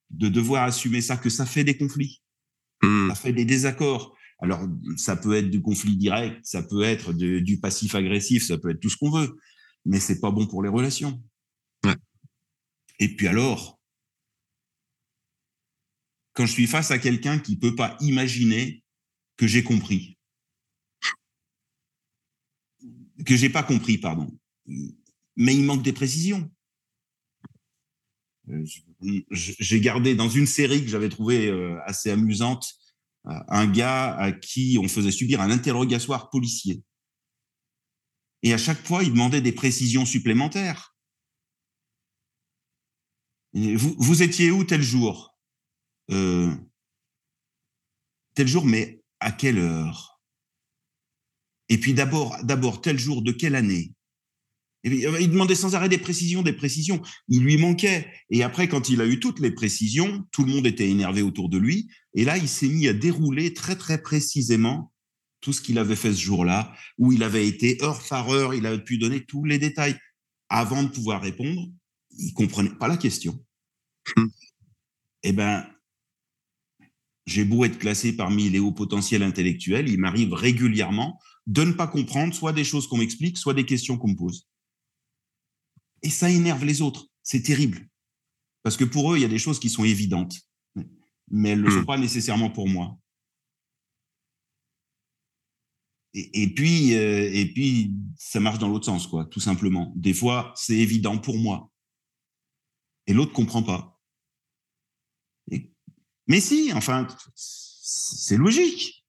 de 0.09 0.29
devoir 0.29 0.63
assumer 0.63 1.01
ça 1.01 1.17
que 1.17 1.29
ça 1.29 1.45
fait 1.45 1.63
des 1.63 1.77
conflits. 1.77 2.21
Hmm. 2.81 3.09
Ça 3.09 3.15
fait 3.15 3.33
des 3.33 3.45
désaccords. 3.45 4.15
Alors, 4.43 4.67
ça 4.97 5.15
peut 5.15 5.35
être 5.35 5.50
du 5.50 5.62
conflit 5.62 5.95
direct, 5.95 6.38
ça 6.43 6.62
peut 6.63 6.83
être 6.83 7.13
de- 7.13 7.39
du 7.39 7.62
passif 7.62 7.95
agressif, 7.95 8.45
ça 8.45 8.57
peut 8.57 8.71
être 8.71 8.81
tout 8.81 8.89
ce 8.89 8.97
qu'on 8.97 9.09
veut, 9.09 9.38
mais 9.85 10.01
c'est 10.01 10.19
pas 10.19 10.31
bon 10.31 10.45
pour 10.47 10.62
les 10.62 10.67
relations. 10.67 11.23
Ouais. 11.85 11.95
Et 13.00 13.15
puis 13.15 13.29
alors, 13.29 13.79
quand 16.33 16.45
je 16.45 16.51
suis 16.51 16.67
face 16.67 16.91
à 16.91 17.00
quelqu'un 17.00 17.39
qui 17.39 17.57
peut 17.57 17.73
pas 17.73 17.95
imaginer 18.01 18.83
que 19.38 19.47
j'ai 19.47 19.63
compris, 19.63 20.17
que 23.25 23.38
j'ai 23.38 23.50
pas 23.50 23.63
compris, 23.63 23.97
pardon, 23.97 24.27
mais 25.38 25.55
il 25.55 25.63
manque 25.63 25.83
des 25.83 25.93
précisions. 25.93 26.51
Euh, 28.50 28.65
J'ai 29.31 29.79
gardé 29.79 30.15
dans 30.15 30.27
une 30.27 30.47
série 30.47 30.83
que 30.83 30.89
j'avais 30.89 31.07
trouvée 31.07 31.47
euh, 31.47 31.79
assez 31.85 32.12
amusante 32.12 32.82
un 33.25 33.67
gars 33.67 34.15
à 34.15 34.31
qui 34.31 34.77
on 34.81 34.87
faisait 34.87 35.11
subir 35.11 35.41
un 35.41 35.51
interrogatoire 35.51 36.29
policier. 36.29 36.83
Et 38.41 38.53
à 38.53 38.57
chaque 38.57 38.85
fois, 38.85 39.03
il 39.03 39.11
demandait 39.11 39.41
des 39.41 39.53
précisions 39.53 40.05
supplémentaires. 40.05 40.95
Vous, 43.53 43.95
vous 43.97 44.23
étiez 44.23 44.51
où 44.51 44.63
tel 44.63 44.81
jour? 44.81 45.37
Euh, 46.11 46.53
Tel 48.35 48.47
jour, 48.47 48.65
mais 48.65 49.03
à 49.19 49.31
quelle 49.31 49.59
heure? 49.59 50.19
Et 51.69 51.79
puis 51.79 51.93
d'abord, 51.93 52.35
d'abord 52.43 52.81
tel 52.81 52.97
jour 52.97 53.21
de 53.21 53.31
quelle 53.31 53.55
année? 53.55 53.93
Et 54.83 54.89
puis, 54.89 55.05
euh, 55.05 55.19
Il 55.19 55.29
demandait 55.29 55.55
sans 55.55 55.75
arrêt 55.75 55.89
des 55.89 55.97
précisions, 55.97 56.41
des 56.41 56.53
précisions. 56.53 57.01
Il 57.27 57.43
lui 57.43 57.57
manquait. 57.57 58.07
Et 58.29 58.43
après, 58.43 58.67
quand 58.67 58.89
il 58.89 59.01
a 59.01 59.05
eu 59.05 59.19
toutes 59.19 59.39
les 59.39 59.51
précisions, 59.51 60.25
tout 60.31 60.43
le 60.43 60.51
monde 60.51 60.67
était 60.67 60.89
énervé 60.89 61.21
autour 61.21 61.49
de 61.49 61.57
lui. 61.57 61.89
Et 62.13 62.25
là, 62.25 62.37
il 62.37 62.47
s'est 62.47 62.67
mis 62.67 62.87
à 62.87 62.93
dérouler 62.93 63.53
très, 63.53 63.75
très 63.75 64.01
précisément 64.01 64.91
tout 65.41 65.53
ce 65.53 65.61
qu'il 65.61 65.77
avait 65.77 65.97
fait 65.97 66.13
ce 66.13 66.21
jour-là, 66.21 66.73
où 66.97 67.11
il 67.11 67.21
avait 67.21 67.45
été 67.45 67.77
heure 67.83 68.01
par 68.07 68.29
heure, 68.29 68.53
il 68.53 68.65
avait 68.65 68.83
pu 68.83 68.97
donner 68.97 69.25
tous 69.25 69.43
les 69.43 69.59
détails. 69.59 69.97
Avant 70.47 70.83
de 70.83 70.87
pouvoir 70.87 71.21
répondre, 71.21 71.67
il 72.17 72.33
comprenait 72.33 72.69
pas 72.69 72.87
la 72.87 72.95
question. 72.95 73.37
Hmm. 74.15 74.27
Eh 75.23 75.33
ben, 75.33 75.65
j'ai 77.25 77.43
beau 77.43 77.65
être 77.65 77.77
classé 77.77 78.15
parmi 78.15 78.49
les 78.49 78.59
hauts 78.59 78.71
potentiels 78.71 79.23
intellectuels, 79.23 79.89
il 79.89 79.99
m'arrive 79.99 80.33
régulièrement 80.33 81.19
de 81.47 81.63
ne 81.63 81.73
pas 81.73 81.87
comprendre 81.87 82.33
soit 82.33 82.53
des 82.53 82.63
choses 82.63 82.87
qu'on 82.87 82.97
m'explique, 82.97 83.37
soit 83.37 83.53
des 83.53 83.65
questions 83.65 83.97
qu'on 83.97 84.09
me 84.09 84.15
pose. 84.15 84.47
Et 86.03 86.10
ça 86.10 86.29
énerve 86.29 86.63
les 86.65 86.81
autres. 86.81 87.07
C'est 87.24 87.41
terrible. 87.41 87.88
Parce 88.62 88.77
que 88.77 88.83
pour 88.83 89.12
eux, 89.13 89.17
il 89.17 89.22
y 89.22 89.25
a 89.25 89.29
des 89.29 89.39
choses 89.39 89.60
qui 89.60 89.69
sont 89.69 89.83
évidentes, 89.83 90.36
mais 91.29 91.50
elles 91.50 91.60
ne 91.62 91.65
le 91.65 91.72
sont 91.72 91.81
Hmm. 91.81 91.86
pas 91.86 91.98
nécessairement 91.98 92.50
pour 92.50 92.67
moi. 92.69 92.98
Et, 96.13 96.43
et 96.43 96.53
puis, 96.53 96.93
euh, 96.95 97.29
et 97.33 97.51
puis, 97.51 97.95
ça 98.17 98.39
marche 98.39 98.60
dans 98.60 98.67
l'autre 98.69 98.86
sens, 98.86 99.07
quoi, 99.07 99.25
tout 99.25 99.39
simplement. 99.39 99.91
Des 99.95 100.13
fois, 100.13 100.53
c'est 100.55 100.77
évident 100.77 101.17
pour 101.17 101.38
moi, 101.38 101.72
et 103.07 103.13
l'autre 103.13 103.33
comprend 103.33 103.63
pas. 103.63 104.00
Et- 105.51 105.74
mais 106.27 106.39
si, 106.39 106.72
enfin, 106.74 107.07
c'est 107.36 108.38
logique. 108.38 109.05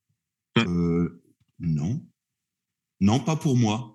Ouais. 0.57 0.67
Euh, 0.67 1.23
non, 1.59 2.05
non, 3.01 3.21
pas 3.21 3.37
pour 3.37 3.57
moi. 3.57 3.94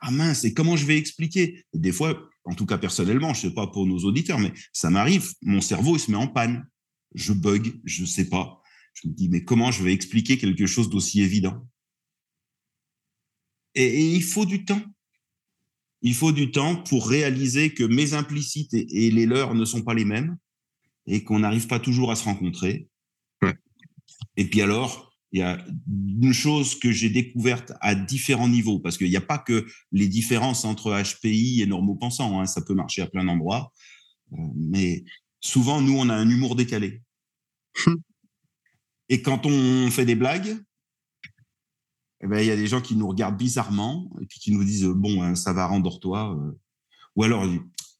Ah 0.00 0.10
mince, 0.10 0.44
et 0.44 0.52
comment 0.52 0.76
je 0.76 0.86
vais 0.86 0.98
expliquer? 0.98 1.64
Et 1.72 1.78
Des 1.78 1.92
fois, 1.92 2.28
en 2.44 2.54
tout 2.54 2.66
cas 2.66 2.78
personnellement, 2.78 3.34
je 3.34 3.42
sais 3.42 3.54
pas 3.54 3.66
pour 3.66 3.86
nos 3.86 3.98
auditeurs, 3.98 4.38
mais 4.38 4.52
ça 4.72 4.90
m'arrive, 4.90 5.32
mon 5.42 5.60
cerveau 5.60 5.96
il 5.96 6.00
se 6.00 6.10
met 6.10 6.16
en 6.16 6.28
panne. 6.28 6.66
Je 7.14 7.32
bug, 7.32 7.80
je 7.84 8.04
sais 8.04 8.28
pas. 8.28 8.60
Je 8.94 9.08
me 9.08 9.14
dis, 9.14 9.28
mais 9.28 9.42
comment 9.44 9.70
je 9.70 9.82
vais 9.82 9.92
expliquer 9.92 10.38
quelque 10.38 10.66
chose 10.66 10.90
d'aussi 10.90 11.22
évident? 11.22 11.66
Et, 13.74 13.84
et 13.84 14.14
il 14.14 14.22
faut 14.22 14.46
du 14.46 14.64
temps. 14.64 14.82
Il 16.02 16.14
faut 16.14 16.32
du 16.32 16.50
temps 16.50 16.76
pour 16.76 17.08
réaliser 17.08 17.72
que 17.72 17.84
mes 17.84 18.14
implicites 18.14 18.74
et, 18.74 19.06
et 19.06 19.10
les 19.10 19.26
leurs 19.26 19.54
ne 19.54 19.64
sont 19.64 19.82
pas 19.82 19.94
les 19.94 20.04
mêmes 20.04 20.36
et 21.06 21.24
qu'on 21.24 21.40
n'arrive 21.40 21.66
pas 21.66 21.80
toujours 21.80 22.10
à 22.10 22.16
se 22.16 22.24
rencontrer. 22.24 22.88
Ouais. 23.42 23.54
Et 24.36 24.44
puis 24.44 24.60
alors, 24.60 25.15
il 25.36 25.40
y 25.40 25.42
a 25.42 25.62
une 26.22 26.32
chose 26.32 26.78
que 26.78 26.90
j'ai 26.92 27.10
découverte 27.10 27.72
à 27.82 27.94
différents 27.94 28.48
niveaux, 28.48 28.78
parce 28.80 28.96
qu'il 28.96 29.10
n'y 29.10 29.18
a 29.18 29.20
pas 29.20 29.36
que 29.36 29.66
les 29.92 30.08
différences 30.08 30.64
entre 30.64 30.96
HPI 30.98 31.60
et 31.60 31.66
normaux 31.66 31.94
pensants, 31.94 32.40
hein, 32.40 32.46
ça 32.46 32.62
peut 32.62 32.72
marcher 32.74 33.02
à 33.02 33.06
plein 33.06 33.24
d'endroits, 33.24 33.72
Euh, 34.32 34.36
mais 34.56 35.04
souvent, 35.40 35.80
nous, 35.80 35.96
on 35.96 36.08
a 36.08 36.14
un 36.14 36.28
humour 36.28 36.56
décalé. 36.56 37.02
Hum. 37.86 37.96
Et 39.08 39.22
quand 39.22 39.46
on 39.46 39.88
fait 39.90 40.04
des 40.06 40.16
blagues, 40.16 40.56
eh 42.22 42.26
ben, 42.26 42.40
il 42.40 42.46
y 42.46 42.50
a 42.50 42.56
des 42.56 42.66
gens 42.66 42.80
qui 42.80 42.96
nous 42.96 43.06
regardent 43.06 43.36
bizarrement 43.38 44.10
et 44.20 44.26
puis 44.26 44.40
qui 44.40 44.50
nous 44.50 44.64
disent 44.64 44.86
bon, 44.86 45.22
hein, 45.22 45.36
ça 45.36 45.52
va, 45.52 45.66
rendors-toi. 45.68 46.34
euh. 46.34 46.58
Ou 47.14 47.22
alors, 47.22 47.44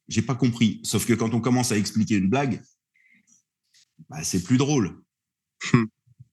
j'ai 0.09 0.23
pas 0.23 0.35
compris. 0.35 0.81
Sauf 0.83 1.07
que 1.07 1.13
quand 1.15 1.33
on 1.35 1.41
commence 1.41 1.71
à 1.71 1.77
expliquer 1.77 2.17
une 2.17 2.29
blague, 2.29 2.61
bah, 4.09 4.25
c'est 4.25 4.43
plus 4.43 4.57
drôle. 4.59 5.01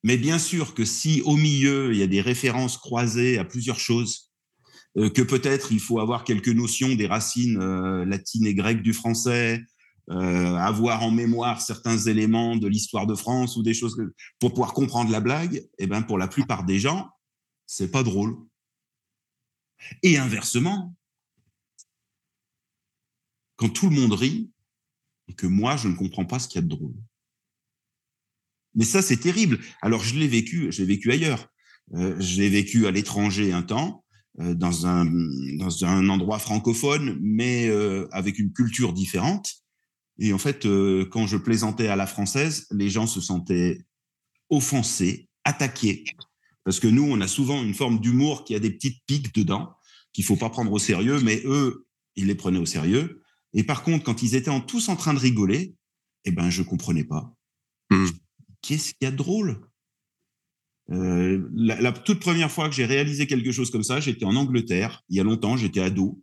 Mais 0.04 0.18
bien 0.18 0.38
sûr 0.38 0.74
que 0.74 0.86
si 0.86 1.22
au 1.22 1.38
milieu 1.38 1.94
il 1.94 2.00
y 2.00 2.04
a 2.04 2.08
des 2.08 2.22
références 2.22 2.78
croisées 2.78 3.38
à 3.38 3.46
plusieurs 3.46 3.80
choses, 3.80 4.34
euh, 4.98 5.10
que 5.10 5.22
peut-être 5.22 5.72
il 5.72 5.80
faut 5.80 6.00
avoir 6.00 6.24
quelques 6.24 6.50
notions 6.50 6.94
des 6.94 7.08
racines 7.08 7.60
euh, 7.60 8.06
latines 8.06 8.46
et 8.46 8.54
grecques 8.54 8.84
du 8.84 8.94
français, 8.94 9.62
euh, 10.10 10.56
avoir 10.56 11.02
en 11.04 11.12
mémoire 11.12 11.62
certains 11.62 11.98
éléments 11.98 12.58
de 12.58 12.68
l'histoire 12.68 13.08
de 13.08 13.16
France 13.16 13.56
ou 13.56 13.64
des 13.64 13.74
choses 13.74 13.98
pour 14.40 14.52
pouvoir 14.52 14.74
comprendre 14.74 15.12
la 15.12 15.22
blague, 15.22 15.66
eh 15.80 15.88
ben 15.88 16.04
pour 16.04 16.18
la 16.18 16.28
plupart 16.28 16.66
des 16.66 16.80
gens, 16.80 17.10
c'est 17.66 17.90
pas 17.90 18.04
drôle. 18.04 18.36
Et 20.04 20.18
inversement, 20.18 20.96
quand 23.56 23.70
tout 23.70 23.90
le 23.90 23.96
monde 23.96 24.14
rit 24.14 24.52
et 25.28 25.34
que 25.34 25.48
moi 25.48 25.78
je 25.78 25.88
ne 25.88 25.96
comprends 25.96 26.26
pas 26.26 26.40
ce 26.40 26.48
qu'il 26.48 26.58
y 26.58 26.64
a 26.64 26.68
de 26.68 26.76
drôle. 26.76 26.96
Mais 28.76 28.86
ça 28.86 29.02
c'est 29.02 29.18
terrible. 29.18 29.60
Alors 29.82 30.04
je 30.04 30.16
l'ai 30.16 30.28
vécu, 30.28 30.72
je 30.72 30.82
l'ai 30.82 30.88
vécu 30.88 31.12
ailleurs. 31.12 31.50
Euh, 31.96 32.16
je 32.20 32.42
l'ai 32.42 32.50
vécu 32.50 32.88
à 32.88 32.92
l'étranger 32.92 33.52
un 33.52 33.62
temps, 33.62 34.04
euh, 34.40 34.56
dans 34.56 34.88
un 34.88 35.06
dans 35.58 35.86
un 35.86 36.10
endroit 36.10 36.40
francophone, 36.40 37.20
mais 37.22 37.68
euh, 37.68 38.08
avec 38.12 38.40
une 38.40 38.52
culture 38.52 38.94
différente. 38.94 39.54
Et 40.18 40.34
en 40.34 40.40
fait, 40.40 40.66
euh, 40.66 41.06
quand 41.06 41.28
je 41.28 41.38
plaisantais 41.38 41.88
à 41.88 41.96
la 41.96 42.08
française, 42.08 42.68
les 42.72 42.90
gens 42.90 43.06
se 43.06 43.22
sentaient 43.22 43.86
offensés, 44.50 45.30
attaqués, 45.44 46.04
parce 46.64 46.80
que 46.80 46.88
nous, 46.88 47.04
on 47.04 47.22
a 47.22 47.28
souvent 47.28 47.62
une 47.62 47.74
forme 47.74 48.00
d'humour 48.00 48.44
qui 48.44 48.56
a 48.56 48.60
des 48.60 48.72
petites 48.72 49.04
piques 49.06 49.36
dedans, 49.36 49.76
qu'il 50.14 50.24
faut 50.24 50.36
pas 50.36 50.50
prendre 50.50 50.72
au 50.72 50.80
sérieux, 50.80 51.20
mais 51.20 51.42
eux, 51.46 51.86
ils 52.16 52.28
les 52.28 52.36
prenaient 52.36 52.60
au 52.60 52.66
sérieux. 52.66 53.22
Et 53.54 53.64
par 53.64 53.84
contre, 53.84 54.04
quand 54.04 54.24
ils 54.24 54.36
étaient 54.36 54.50
en, 54.50 54.62
tous 54.62 54.90
en 54.90 54.96
train 54.96 55.14
de 55.14 55.20
rigoler, 55.20 55.76
eh 56.26 56.32
ben, 56.32 56.50
je 56.50 56.64
comprenais 56.64 57.04
pas. 57.04 57.34
Hmm. 57.90 58.08
Qu'est-ce 58.64 58.94
qu'il 58.94 59.04
y 59.04 59.06
a 59.06 59.12
de 59.12 59.18
drôle? 59.18 59.62
Euh, 60.90 61.48
la, 61.54 61.92
toute 61.92 62.20
première 62.20 62.52
fois 62.52 62.70
que 62.70 62.76
j'ai 62.76 62.86
réalisé 62.86 63.28
quelque 63.28 63.52
chose 63.52 63.70
comme 63.70 63.84
ça, 63.84 64.00
j'étais 64.00 64.26
en 64.26 64.36
Angleterre, 64.36 65.04
il 65.10 65.18
y 65.18 65.20
a 65.20 65.24
longtemps, 65.24 65.58
j'étais 65.58 65.82
ado. 65.82 66.22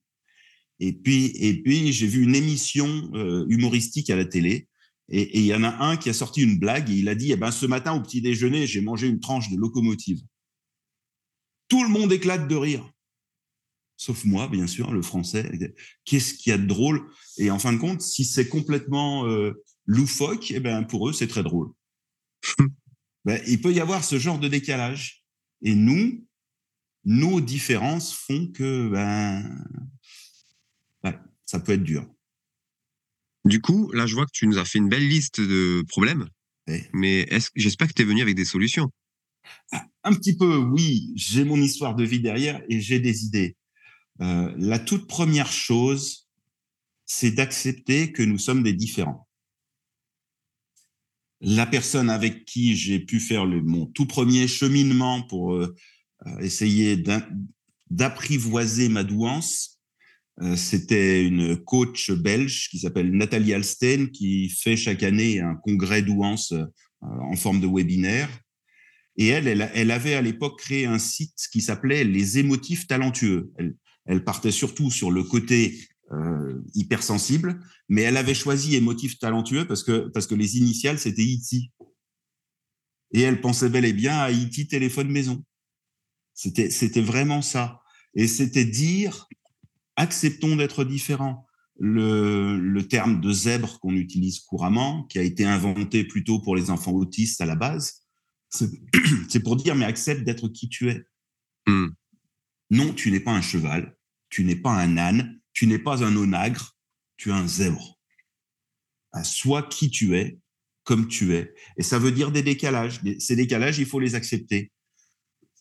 Et 0.81 0.93
puis, 0.93 1.33
et 1.37 1.63
puis 1.63 1.93
j'ai 1.93 2.07
vu 2.07 2.23
une 2.23 2.35
émission 2.35 3.11
euh, 3.15 3.45
humoristique 3.49 4.11
à 4.11 4.17
la 4.17 4.25
télé. 4.25 4.67
Et 5.09 5.23
et 5.23 5.39
il 5.41 5.47
y 5.47 5.55
en 5.55 5.63
a 5.63 5.85
un 5.85 5.97
qui 5.97 6.09
a 6.09 6.15
sorti 6.15 6.43
une 6.43 6.59
blague 6.59 6.91
et 6.91 6.95
il 6.95 7.09
a 7.09 7.15
dit 7.15 7.33
eh 7.33 7.37
ben, 7.37 7.51
Ce 7.51 7.67
matin, 7.67 7.93
au 7.93 8.01
petit 8.01 8.23
déjeuner, 8.23 8.67
j'ai 8.67 8.81
mangé 8.81 9.07
une 9.07 9.21
tranche 9.21 9.51
de 9.51 9.57
locomotive. 9.57 10.21
Tout 11.69 11.83
le 11.85 11.91
monde 11.91 12.13
éclate 12.13 12.49
de 12.49 12.57
rire. 12.57 12.91
Sauf 13.97 14.25
moi, 14.25 14.49
bien 14.49 14.67
sûr, 14.67 14.93
le 14.93 15.03
français. 15.03 15.51
Qu'est-ce 16.07 16.33
qu'il 16.33 16.51
y 16.51 16.55
a 16.55 16.59
de 16.59 16.67
drôle? 16.67 17.03
Et 17.37 17.51
en 17.51 17.59
fin 17.59 17.73
de 17.73 17.79
compte, 17.79 18.01
si 18.01 18.25
c'est 18.25 18.49
complètement 18.49 19.27
euh, 19.27 19.63
loufoque, 19.85 20.51
eh 20.53 20.61
ben, 20.61 20.85
pour 20.85 21.09
eux, 21.09 21.13
c'est 21.13 21.29
très 21.29 21.43
drôle. 21.43 21.71
Ben, 23.27 23.39
il 23.47 23.61
peut 23.61 23.71
y 23.71 23.81
avoir 23.81 24.03
ce 24.03 24.19
genre 24.19 24.39
de 24.39 24.49
décalage. 24.49 25.27
Et 25.61 25.75
nous, 25.75 26.27
nos 27.05 27.43
différences 27.43 28.15
font 28.15 28.47
que 28.51 28.89
ben, 28.89 29.63
ouais, 31.05 31.19
ça 31.45 31.61
peut 31.61 31.73
être 31.73 31.83
dur. 31.83 32.07
Du 33.45 33.61
coup, 33.61 33.91
là, 33.93 34.07
je 34.07 34.15
vois 34.15 34.25
que 34.25 34.33
tu 34.33 34.47
nous 34.47 34.59
as 34.59 34.65
fait 34.65 34.79
une 34.79 34.89
belle 34.89 35.07
liste 35.07 35.41
de 35.41 35.85
problèmes. 35.89 36.29
Mais 36.93 37.29
j'espère 37.57 37.89
que 37.89 37.95
tu 37.95 38.03
es 38.03 38.05
venu 38.05 38.23
avec 38.23 38.37
des 38.37 38.45
solutions. 38.45 38.91
Un 40.05 40.15
petit 40.15 40.37
peu, 40.37 40.57
oui, 40.57 41.13
j'ai 41.17 41.45
mon 41.45 41.61
histoire 41.61 41.95
de 41.95 42.05
vie 42.05 42.21
derrière 42.21 42.63
et 42.69 42.81
j'ai 42.81 43.01
des 43.01 43.25
idées. 43.25 43.57
Euh, 44.21 44.55
la 44.57 44.79
toute 44.79 45.07
première 45.07 45.51
chose, 45.51 46.29
c'est 47.07 47.33
d'accepter 47.33 48.13
que 48.13 48.23
nous 48.23 48.39
sommes 48.39 48.63
des 48.63 48.73
différents. 48.73 49.29
La 51.41 51.67
personne 51.67 52.11
avec 52.11 52.45
qui 52.45 52.77
j'ai 52.77 53.01
pu 53.01 53.19
faire 53.21 53.47
le, 53.47 53.63
mon 53.63 53.87
tout 53.87 54.07
premier 54.07 54.47
cheminement 54.47 55.23
pour 55.23 55.55
euh, 55.55 55.75
essayer 56.41 56.97
d'in- 56.97 57.27
d'apprivoiser 57.89 58.89
ma 58.89 59.05
douance, 59.05 59.81
euh, 60.43 60.57
c'était 60.57 61.25
une 61.25 61.57
coach 61.57 62.11
belge 62.11 62.69
qui 62.69 62.79
s'appelle 62.79 63.11
Nathalie 63.11 63.55
Alstein 63.55 64.09
qui 64.09 64.49
fait 64.49 64.77
chaque 64.77 65.03
année 65.03 65.41
un 65.41 65.55
congrès 65.55 66.03
douance 66.03 66.55
en 67.03 67.37
forme 67.37 67.61
de 67.61 67.67
webinaire. 67.67 68.29
Et 69.17 69.29
elle, 69.29 69.71
elle, 69.75 69.91
avait 69.91 70.15
à 70.15 70.23
l'époque 70.23 70.59
créé 70.59 70.87
un 70.87 70.99
site 70.99 71.49
qui 71.53 71.61
s'appelait 71.61 72.05
Les 72.05 72.39
émotifs 72.39 72.87
talentueux. 72.87 73.53
Elle, 74.07 74.25
partait 74.25 74.51
surtout 74.51 74.91
sur 74.91 75.11
le 75.11 75.23
côté 75.23 75.79
euh, 76.13 76.61
hypersensible, 76.75 77.61
mais 77.89 78.03
elle 78.03 78.17
avait 78.17 78.35
choisi 78.35 78.75
émotif 78.75 79.19
talentueux 79.19 79.67
parce 79.67 79.85
que, 79.85 80.09
parce 80.09 80.27
que 80.27 80.35
les 80.35 80.59
initiales, 80.59 80.99
c'était 80.99 81.23
IT. 81.23 81.71
Et 83.13 83.21
elle 83.23 83.41
pensait 83.41 83.69
bel 83.69 83.85
et 83.85 83.93
bien 83.93 84.19
à 84.19 84.31
IT 84.31 84.69
téléphone 84.69 85.09
maison. 85.09 85.45
C'était, 86.35 86.71
c'était 86.71 87.03
vraiment 87.03 87.43
ça. 87.43 87.81
Et 88.15 88.27
c'était 88.27 88.65
dire, 88.65 89.29
acceptons 89.97 90.57
d'être 90.57 90.85
différents. 90.85 91.47
Le, 91.79 92.59
le, 92.59 92.87
terme 92.87 93.23
de 93.23 93.33
zèbre 93.33 93.79
qu'on 93.81 93.95
utilise 93.95 94.41
couramment, 94.41 95.05
qui 95.05 95.19
a 95.19 95.23
été 95.23 95.47
inventé 95.47 96.05
plutôt 96.05 96.39
pour 96.39 96.55
les 96.55 96.71
enfants 96.71 96.93
autistes 96.93 97.41
à 97.41 97.47
la 97.47 97.57
base, 97.57 98.03
c'est 98.51 98.69
pour 99.43 99.57
dire, 99.57 99.75
mais 99.75 99.87
accepte 99.87 100.25
d'être 100.25 100.49
qui 100.49 100.69
tu 100.69 100.91
es. 100.91 101.05
Hmm. 101.67 101.89
Non, 102.71 102.93
tu 102.93 103.11
n'es 103.11 103.21
pas 103.21 103.33
un 103.33 103.41
cheval, 103.41 103.97
tu 104.29 104.45
n'es 104.45 104.57
pas 104.57 104.73
un 104.73 104.97
âne, 104.99 105.40
tu 105.61 105.67
n'es 105.67 105.79
pas 105.79 106.03
un 106.03 106.17
onagre, 106.17 106.75
tu 107.19 107.29
es 107.29 107.33
un 107.35 107.47
zèbre. 107.47 108.01
Ah, 109.13 109.23
sois 109.25 109.63
qui 109.63 109.91
tu 109.91 110.17
es, 110.17 110.39
comme 110.85 111.07
tu 111.07 111.35
es. 111.35 111.53
Et 111.77 111.83
ça 111.83 111.99
veut 111.99 112.13
dire 112.13 112.33
des 112.33 112.43
décalages. 112.43 113.03
Ces 113.19 113.37
décalages, 113.37 113.79
il 113.79 113.85
faut 113.85 114.01
les 114.01 114.15
accepter. 114.15 114.73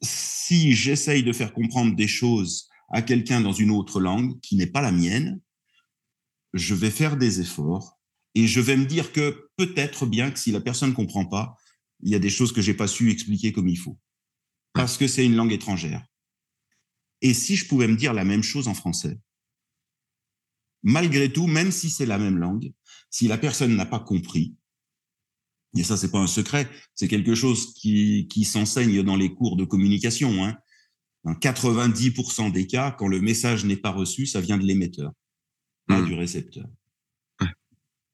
Si 0.01 0.71
j'essaye 0.71 1.21
de 1.21 1.33
faire 1.33 1.51
comprendre 1.51 1.97
des 1.97 2.07
choses 2.07 2.69
à 2.93 3.01
quelqu'un 3.01 3.41
dans 3.41 3.51
une 3.51 3.71
autre 3.71 3.99
langue 3.99 4.39
qui 4.39 4.55
n'est 4.55 4.71
pas 4.71 4.79
la 4.79 4.93
mienne, 4.93 5.41
je 6.53 6.75
vais 6.75 6.91
faire 6.91 7.17
des 7.17 7.41
efforts 7.41 7.99
et 8.35 8.47
je 8.47 8.61
vais 8.61 8.77
me 8.77 8.85
dire 8.85 9.11
que 9.11 9.49
peut-être 9.57 10.05
bien 10.05 10.31
que 10.31 10.39
si 10.39 10.53
la 10.53 10.61
personne 10.61 10.91
ne 10.91 10.95
comprend 10.95 11.25
pas, 11.25 11.57
il 12.03 12.09
y 12.09 12.15
a 12.15 12.19
des 12.19 12.29
choses 12.29 12.53
que 12.53 12.61
j'ai 12.61 12.73
pas 12.73 12.87
su 12.87 13.11
expliquer 13.11 13.51
comme 13.51 13.67
il 13.67 13.77
faut 13.77 13.99
parce 14.71 14.97
que 14.97 15.09
c'est 15.09 15.25
une 15.25 15.35
langue 15.35 15.51
étrangère. 15.51 16.05
Et 17.21 17.33
si 17.33 17.57
je 17.57 17.67
pouvais 17.67 17.89
me 17.89 17.97
dire 17.97 18.13
la 18.13 18.23
même 18.23 18.43
chose 18.43 18.69
en 18.69 18.73
français, 18.73 19.19
malgré 20.83 21.31
tout, 21.31 21.47
même 21.47 21.71
si 21.71 21.89
c'est 21.89 22.05
la 22.05 22.17
même 22.17 22.37
langue, 22.37 22.71
si 23.09 23.27
la 23.27 23.37
personne 23.37 23.75
n'a 23.75 23.85
pas 23.85 23.99
compris, 23.99 24.55
et 25.75 25.83
ça 25.83 25.97
c'est 25.97 26.11
pas 26.11 26.19
un 26.19 26.27
secret, 26.27 26.69
c'est 26.95 27.07
quelque 27.07 27.35
chose 27.35 27.73
qui, 27.73 28.27
qui 28.29 28.43
s'enseigne 28.43 29.03
dans 29.03 29.15
les 29.15 29.33
cours 29.33 29.55
de 29.55 29.65
communication. 29.65 30.43
Hein. 30.43 30.57
Dans 31.23 31.33
90% 31.33 32.51
des 32.51 32.65
cas, 32.65 32.91
quand 32.91 33.07
le 33.07 33.21
message 33.21 33.65
n'est 33.65 33.77
pas 33.77 33.91
reçu, 33.91 34.25
ça 34.25 34.41
vient 34.41 34.57
de 34.57 34.65
l'émetteur, 34.65 35.11
pas 35.87 36.01
mmh. 36.01 36.05
du 36.05 36.13
récepteur. 36.13 36.67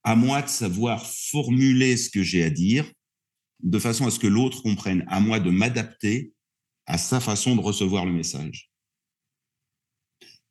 À 0.03 0.15
moi 0.15 0.41
de 0.41 0.49
savoir 0.49 1.05
formuler 1.05 1.97
ce 1.97 2.09
que 2.09 2.23
j'ai 2.23 2.43
à 2.43 2.49
dire 2.49 2.85
de 3.63 3.79
façon 3.79 4.05
à 4.05 4.11
ce 4.11 4.19
que 4.19 4.27
l'autre 4.27 4.61
comprenne, 4.61 5.03
à 5.07 5.19
moi 5.19 5.39
de 5.39 5.49
m'adapter 5.49 6.33
à 6.85 6.97
sa 6.97 7.19
façon 7.19 7.55
de 7.55 7.61
recevoir 7.61 8.05
le 8.05 8.11
message. 8.11 8.69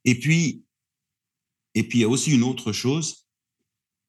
Et 0.05 0.19
puis, 0.19 0.64
et 1.75 1.83
puis 1.83 1.99
il 1.99 2.03
y 2.03 2.05
a 2.05 2.09
aussi 2.09 2.33
une 2.33 2.43
autre 2.43 2.73
chose 2.73 3.27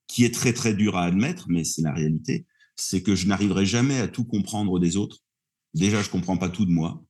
qui 0.06 0.24
est 0.24 0.34
très 0.34 0.52
très 0.52 0.74
dure 0.74 0.96
à 0.96 1.04
admettre, 1.04 1.46
mais 1.48 1.64
c'est 1.64 1.82
la 1.82 1.92
réalité, 1.92 2.46
c'est 2.76 3.02
que 3.02 3.14
je 3.14 3.26
n'arriverai 3.26 3.66
jamais 3.66 3.98
à 3.98 4.08
tout 4.08 4.24
comprendre 4.24 4.78
des 4.78 4.96
autres. 4.96 5.18
Déjà, 5.74 6.02
je 6.02 6.10
comprends 6.10 6.38
pas 6.38 6.48
tout 6.48 6.64
de 6.64 6.70
moi. 6.70 7.02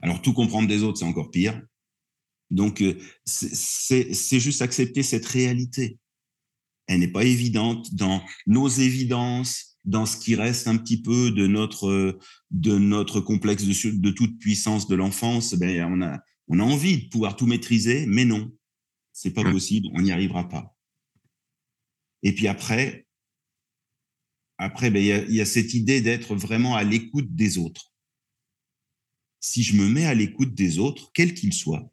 Alors 0.00 0.22
tout 0.22 0.32
comprendre 0.32 0.68
des 0.68 0.82
autres, 0.82 0.98
c'est 0.98 1.04
encore 1.04 1.30
pire. 1.30 1.60
Donc 2.50 2.82
euh, 2.82 2.98
c'est 3.24 4.40
juste 4.40 4.62
accepter 4.62 5.02
cette 5.02 5.26
réalité. 5.26 5.98
Elle 6.86 7.00
n'est 7.00 7.08
pas 7.08 7.24
évidente 7.24 7.94
dans 7.94 8.22
nos 8.46 8.68
évidences, 8.68 9.78
dans 9.84 10.06
ce 10.06 10.16
qui 10.16 10.34
reste 10.34 10.68
un 10.68 10.76
petit 10.76 11.00
peu 11.00 11.30
de 11.30 11.46
notre 11.46 12.18
de 12.50 12.78
notre 12.78 13.20
complexe 13.20 13.64
de, 13.64 13.90
de 13.96 14.10
toute 14.10 14.38
puissance 14.38 14.86
de 14.86 14.94
l'enfance, 14.94 15.54
ben 15.54 15.84
on 15.90 16.02
a 16.02 16.18
on 16.48 16.58
a 16.58 16.62
envie 16.62 17.04
de 17.04 17.08
pouvoir 17.08 17.36
tout 17.36 17.46
maîtriser, 17.46 18.04
mais 18.06 18.24
non, 18.24 18.52
c'est 19.12 19.32
pas 19.32 19.44
possible, 19.44 19.88
on 19.92 20.02
n'y 20.02 20.12
arrivera 20.12 20.48
pas. 20.48 20.76
Et 22.22 22.34
puis 22.34 22.48
après, 22.48 23.06
après 24.58 24.90
ben 24.90 25.02
il 25.02 25.34
y 25.34 25.40
a, 25.40 25.46
cette 25.46 25.74
idée 25.74 26.00
d'être 26.00 26.34
vraiment 26.34 26.76
à 26.76 26.84
l'écoute 26.84 27.34
des 27.34 27.58
autres. 27.58 27.92
Si 29.40 29.62
je 29.62 29.76
me 29.76 29.88
mets 29.88 30.06
à 30.06 30.14
l'écoute 30.14 30.54
des 30.54 30.78
autres, 30.78 31.10
quels 31.14 31.34
qu'ils 31.34 31.52
soient, 31.52 31.92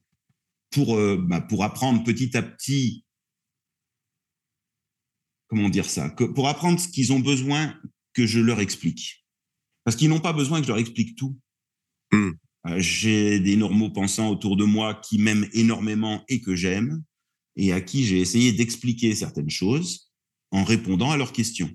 pour 0.70 0.96
euh, 0.96 1.18
ben, 1.18 1.42
pour 1.42 1.64
apprendre 1.64 2.04
petit 2.04 2.38
à 2.38 2.44
petit 2.44 3.06
comment 5.48 5.70
dire 5.70 5.90
ça, 5.90 6.10
que 6.12 6.24
pour 6.24 6.48
apprendre 6.48 6.80
ce 6.80 6.88
qu'ils 6.88 7.12
ont 7.12 7.20
besoin 7.20 7.76
que 8.14 8.26
je 8.26 8.40
leur 8.40 8.60
explique. 8.60 9.26
Parce 9.84 9.96
qu'ils 9.96 10.10
n'ont 10.10 10.20
pas 10.20 10.34
besoin 10.34 10.60
que 10.60 10.66
je 10.66 10.72
leur 10.72 10.78
explique 10.78 11.16
tout. 11.16 11.38
Hmm. 12.12 12.32
Euh, 12.68 12.80
j'ai 12.80 13.40
des 13.40 13.56
normaux 13.56 13.90
pensants 13.90 14.30
autour 14.30 14.58
de 14.58 14.66
moi 14.66 14.94
qui 14.94 15.18
m'aiment 15.18 15.48
énormément 15.54 16.24
et 16.28 16.42
que 16.42 16.56
j'aime, 16.56 17.04
et 17.60 17.74
à 17.74 17.82
qui 17.82 18.06
j'ai 18.06 18.20
essayé 18.20 18.54
d'expliquer 18.54 19.14
certaines 19.14 19.50
choses 19.50 20.12
en 20.52 20.64
répondant 20.64 21.12
à 21.12 21.18
leurs 21.18 21.34
questions. 21.34 21.70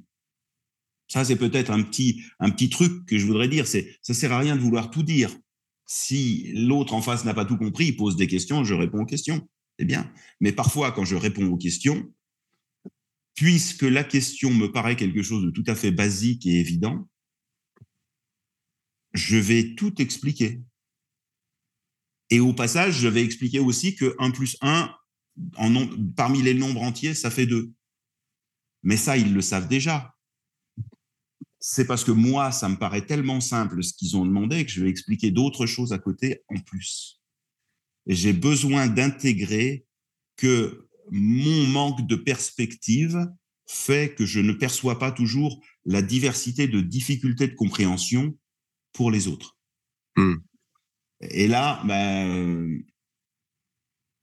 Ça, 1.08 1.24
c'est 1.24 1.36
peut-être 1.36 1.70
un 1.70 1.82
petit, 1.82 2.22
un 2.40 2.50
petit 2.50 2.70
truc 2.70 3.04
que 3.04 3.18
je 3.18 3.26
voudrais 3.26 3.48
dire. 3.48 3.66
C'est, 3.66 3.94
ça 4.00 4.14
sert 4.14 4.32
à 4.32 4.38
rien 4.38 4.56
de 4.56 4.62
vouloir 4.62 4.90
tout 4.90 5.02
dire. 5.02 5.30
Si 5.86 6.50
l'autre 6.54 6.94
en 6.94 7.02
face 7.02 7.26
n'a 7.26 7.34
pas 7.34 7.44
tout 7.44 7.58
compris, 7.58 7.88
il 7.88 7.96
pose 7.96 8.16
des 8.16 8.26
questions, 8.26 8.64
je 8.64 8.72
réponds 8.72 9.02
aux 9.02 9.06
questions. 9.06 9.46
C'est 9.78 9.84
bien. 9.84 10.10
Mais 10.40 10.52
parfois, 10.52 10.90
quand 10.90 11.04
je 11.04 11.16
réponds 11.16 11.46
aux 11.48 11.58
questions, 11.58 12.10
puisque 13.34 13.82
la 13.82 14.04
question 14.04 14.50
me 14.50 14.72
paraît 14.72 14.96
quelque 14.96 15.22
chose 15.22 15.44
de 15.44 15.50
tout 15.50 15.64
à 15.66 15.74
fait 15.74 15.90
basique 15.90 16.46
et 16.46 16.60
évident, 16.60 17.06
je 19.12 19.36
vais 19.36 19.74
tout 19.74 20.00
expliquer. 20.00 20.62
Et 22.30 22.40
au 22.40 22.54
passage, 22.54 22.94
je 22.94 23.08
vais 23.08 23.22
expliquer 23.22 23.60
aussi 23.60 23.94
que 23.94 24.16
1 24.18 24.30
plus 24.30 24.56
1, 24.62 24.90
en 25.56 25.72
parmi 26.16 26.42
les 26.42 26.54
nombres 26.54 26.82
entiers, 26.82 27.14
ça 27.14 27.30
fait 27.30 27.46
2. 27.46 27.72
Mais 28.82 28.96
ça, 28.96 29.16
ils 29.16 29.32
le 29.32 29.40
savent 29.40 29.68
déjà. 29.68 30.14
C'est 31.58 31.86
parce 31.86 32.04
que 32.04 32.12
moi, 32.12 32.52
ça 32.52 32.68
me 32.68 32.76
paraît 32.76 33.06
tellement 33.06 33.40
simple 33.40 33.82
ce 33.82 33.94
qu'ils 33.94 34.16
ont 34.16 34.26
demandé 34.26 34.64
que 34.64 34.70
je 34.70 34.82
vais 34.82 34.90
expliquer 34.90 35.30
d'autres 35.30 35.66
choses 35.66 35.92
à 35.92 35.98
côté 35.98 36.42
en 36.48 36.60
plus. 36.60 37.22
Et 38.06 38.14
j'ai 38.14 38.34
besoin 38.34 38.86
d'intégrer 38.86 39.86
que 40.36 40.88
mon 41.10 41.66
manque 41.68 42.06
de 42.06 42.16
perspective 42.16 43.26
fait 43.66 44.14
que 44.14 44.26
je 44.26 44.40
ne 44.40 44.52
perçois 44.52 44.98
pas 44.98 45.10
toujours 45.10 45.62
la 45.86 46.02
diversité 46.02 46.68
de 46.68 46.80
difficultés 46.80 47.48
de 47.48 47.54
compréhension 47.54 48.36
pour 48.92 49.10
les 49.10 49.26
autres. 49.26 49.56
Hmm. 50.16 50.36
Et 51.20 51.48
là, 51.48 51.82
ben, 51.86 52.82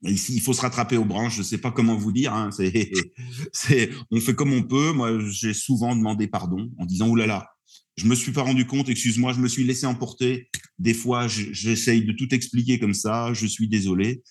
il 0.03 0.41
faut 0.41 0.53
se 0.53 0.61
rattraper 0.61 0.97
aux 0.97 1.05
branches. 1.05 1.35
Je 1.35 1.39
ne 1.39 1.45
sais 1.45 1.57
pas 1.57 1.71
comment 1.71 1.95
vous 1.95 2.11
dire. 2.11 2.33
Hein. 2.33 2.49
On 4.11 4.19
fait 4.19 4.35
comme 4.35 4.53
on 4.53 4.63
peut. 4.63 4.91
Moi, 4.93 5.19
j'ai 5.29 5.53
souvent 5.53 5.95
demandé 5.95 6.27
pardon 6.27 6.71
en 6.77 6.85
disant, 6.85 7.07
oulala, 7.07 7.27
là 7.27 7.39
là, 7.39 7.47
je 7.97 8.05
me 8.05 8.15
suis 8.15 8.31
pas 8.31 8.41
rendu 8.41 8.65
compte, 8.65 8.89
excuse-moi, 8.89 9.33
je 9.33 9.39
me 9.39 9.47
suis 9.47 9.63
laissé 9.63 9.85
emporter. 9.85 10.49
Des 10.79 10.93
fois, 10.93 11.27
j'essaye 11.27 12.03
de 12.03 12.13
tout 12.13 12.33
expliquer 12.33 12.79
comme 12.79 12.93
ça, 12.93 13.33
je 13.33 13.45
suis 13.45 13.67
désolé 13.67 14.23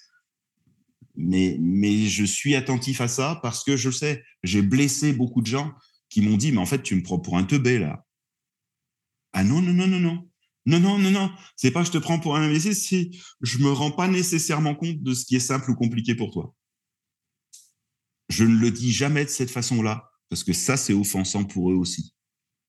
mais, 1.20 1.56
mais 1.60 2.06
je 2.06 2.24
suis 2.24 2.54
attentif 2.54 3.00
à 3.00 3.08
ça 3.08 3.38
parce 3.42 3.64
que 3.64 3.76
je 3.76 3.90
sais, 3.90 4.24
j'ai 4.42 4.62
blessé 4.62 5.12
beaucoup 5.12 5.42
de 5.42 5.46
gens 5.46 5.72
qui 6.08 6.22
m'ont 6.22 6.36
dit, 6.36 6.50
mais 6.52 6.58
en 6.58 6.66
fait, 6.66 6.82
tu 6.82 6.94
me 6.96 7.02
prends 7.02 7.18
pour 7.18 7.36
un 7.36 7.44
teubé, 7.44 7.78
là. 7.78 8.04
Ah 9.32 9.44
non, 9.44 9.62
non, 9.62 9.72
non, 9.72 9.86
non, 9.86 10.00
non. 10.00 10.29
Non, 10.66 10.80
non, 10.80 10.98
non, 10.98 11.10
non. 11.10 11.30
C'est 11.56 11.70
pas 11.70 11.80
que 11.80 11.86
je 11.86 11.92
te 11.92 11.98
prends 11.98 12.20
pour 12.20 12.36
un 12.36 12.42
imbécile, 12.42 12.74
si 12.74 13.20
je 13.40 13.58
me 13.58 13.70
rends 13.70 13.90
pas 13.90 14.08
nécessairement 14.08 14.74
compte 14.74 15.02
de 15.02 15.14
ce 15.14 15.24
qui 15.24 15.36
est 15.36 15.40
simple 15.40 15.70
ou 15.70 15.74
compliqué 15.74 16.14
pour 16.14 16.30
toi. 16.30 16.54
Je 18.28 18.44
ne 18.44 18.56
le 18.56 18.70
dis 18.70 18.92
jamais 18.92 19.24
de 19.24 19.30
cette 19.30 19.50
façon-là, 19.50 20.10
parce 20.28 20.44
que 20.44 20.52
ça, 20.52 20.76
c'est 20.76 20.92
offensant 20.92 21.44
pour 21.44 21.70
eux 21.70 21.74
aussi. 21.74 22.14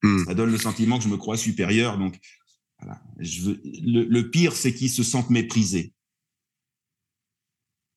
Hmm. 0.04 0.26
Ça 0.26 0.34
donne 0.34 0.52
le 0.52 0.58
sentiment 0.58 0.98
que 0.98 1.04
je 1.04 1.10
me 1.10 1.18
crois 1.18 1.38
supérieur. 1.38 1.98
Donc, 1.98 2.18
voilà. 2.80 3.02
je 3.20 3.42
veux... 3.42 3.62
le, 3.64 4.06
le 4.06 4.32
pire, 4.32 4.54
c'est 4.54 4.74
qu'ils 4.74 4.90
se 4.90 5.04
sentent 5.04 5.30
méprisés 5.30 5.94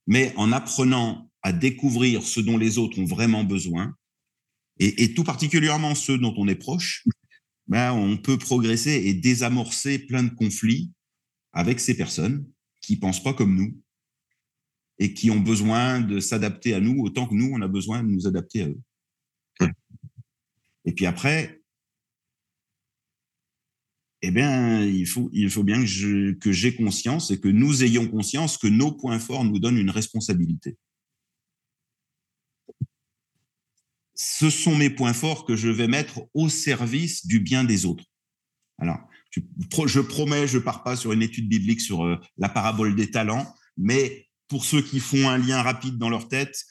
mais 0.07 0.33
en 0.37 0.52
apprenant 0.52 1.30
à 1.42 1.52
découvrir 1.52 2.22
ce 2.22 2.40
dont 2.40 2.57
les 2.57 2.78
autres 2.78 2.98
ont 2.98 3.04
vraiment 3.04 3.44
besoin, 3.44 3.94
et, 4.78 5.14
tout 5.14 5.24
particulièrement 5.24 5.94
ceux 5.94 6.18
dont 6.18 6.35
on 6.37 6.48
est 6.48 6.57
proche, 6.57 7.04
ben, 7.66 7.92
on 7.92 8.16
peut 8.16 8.38
progresser 8.38 8.92
et 9.07 9.14
désamorcer 9.14 9.98
plein 9.98 10.22
de 10.22 10.35
conflits 10.35 10.92
avec 11.53 11.81
ces 11.81 11.96
personnes 11.96 12.46
qui 12.81 12.96
pensent 12.96 13.22
pas 13.22 13.35
comme 13.35 13.55
nous 13.55 13.81
et 14.98 15.14
qui 15.14 15.31
ont 15.31 15.40
besoin 15.40 16.00
de 16.00 16.20
s'adapter 16.20 16.74
à 16.74 16.81
nous 16.81 17.03
autant 17.03 17.27
que 17.27 17.35
nous, 17.35 17.50
on 17.53 17.62
a 17.62 17.68
besoin 17.68 18.03
de 18.03 18.09
nous 18.09 18.27
adapter 18.27 18.62
à 18.62 18.68
eux. 18.68 18.81
Et 20.85 20.92
puis 20.92 21.07
après, 21.07 21.62
eh 24.22 24.31
bien, 24.31 24.85
il 24.85 25.07
faut, 25.07 25.31
il 25.33 25.50
faut 25.50 25.64
bien 25.64 25.83
que 25.85 26.53
j'ai 26.53 26.74
conscience 26.74 27.31
et 27.31 27.40
que 27.40 27.48
nous 27.48 27.83
ayons 27.83 28.09
conscience 28.09 28.57
que 28.57 28.66
nos 28.66 28.92
points 28.92 29.18
forts 29.18 29.44
nous 29.44 29.59
donnent 29.59 29.79
une 29.79 29.90
responsabilité. 29.90 30.77
Ce 34.14 34.50
sont 34.50 34.77
mes 34.77 34.90
points 34.90 35.12
forts 35.12 35.44
que 35.44 35.57
je 35.57 35.68
vais 35.68 35.88
mettre 35.88 36.22
au 36.35 36.48
service 36.48 37.27
du 37.27 37.40
bien 37.40 37.64
des 37.64 37.85
autres. 37.87 38.05
Alors, 38.79 39.00
je, 39.31 40.00
promets, 40.00 40.46
je 40.46 40.59
pars 40.59 40.83
pas 40.83 40.96
sur 40.96 41.12
une 41.12 41.22
étude 41.22 41.48
biblique 41.48 41.81
sur 41.81 42.05
euh, 42.05 42.20
la 42.38 42.48
parabole 42.48 42.94
des 42.94 43.11
talents, 43.11 43.55
mais 43.77 44.29
pour 44.48 44.64
ceux 44.64 44.83
qui 44.83 45.00
font 45.00 45.29
un 45.29 45.38
lien 45.38 45.62
rapide 45.62 45.98
dans 45.98 46.11
leur 46.11 46.29
tête, 46.29 46.64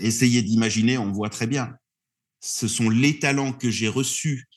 essayez 0.00 0.42
d'imaginer, 0.42 0.98
on 0.98 1.12
voit 1.12 1.30
très 1.30 1.46
bien. 1.46 1.76
Ce 2.40 2.68
sont 2.68 2.90
les 2.90 3.18
talents 3.18 3.52
que 3.52 3.70
j'ai 3.70 3.88
reçus 3.88 4.48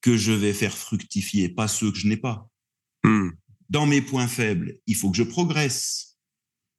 que 0.00 0.16
je 0.16 0.32
vais 0.32 0.52
faire 0.52 0.76
fructifier, 0.76 1.48
pas 1.48 1.68
ceux 1.68 1.90
que 1.90 1.98
je 1.98 2.08
n'ai 2.08 2.16
pas. 2.16 2.48
Hmm. 3.04 3.30
Dans 3.70 3.86
mes 3.86 4.02
points 4.02 4.28
faibles, 4.28 4.76
il 4.86 4.96
faut 4.96 5.10
que 5.10 5.16
je 5.16 5.22
progresse. 5.22 6.18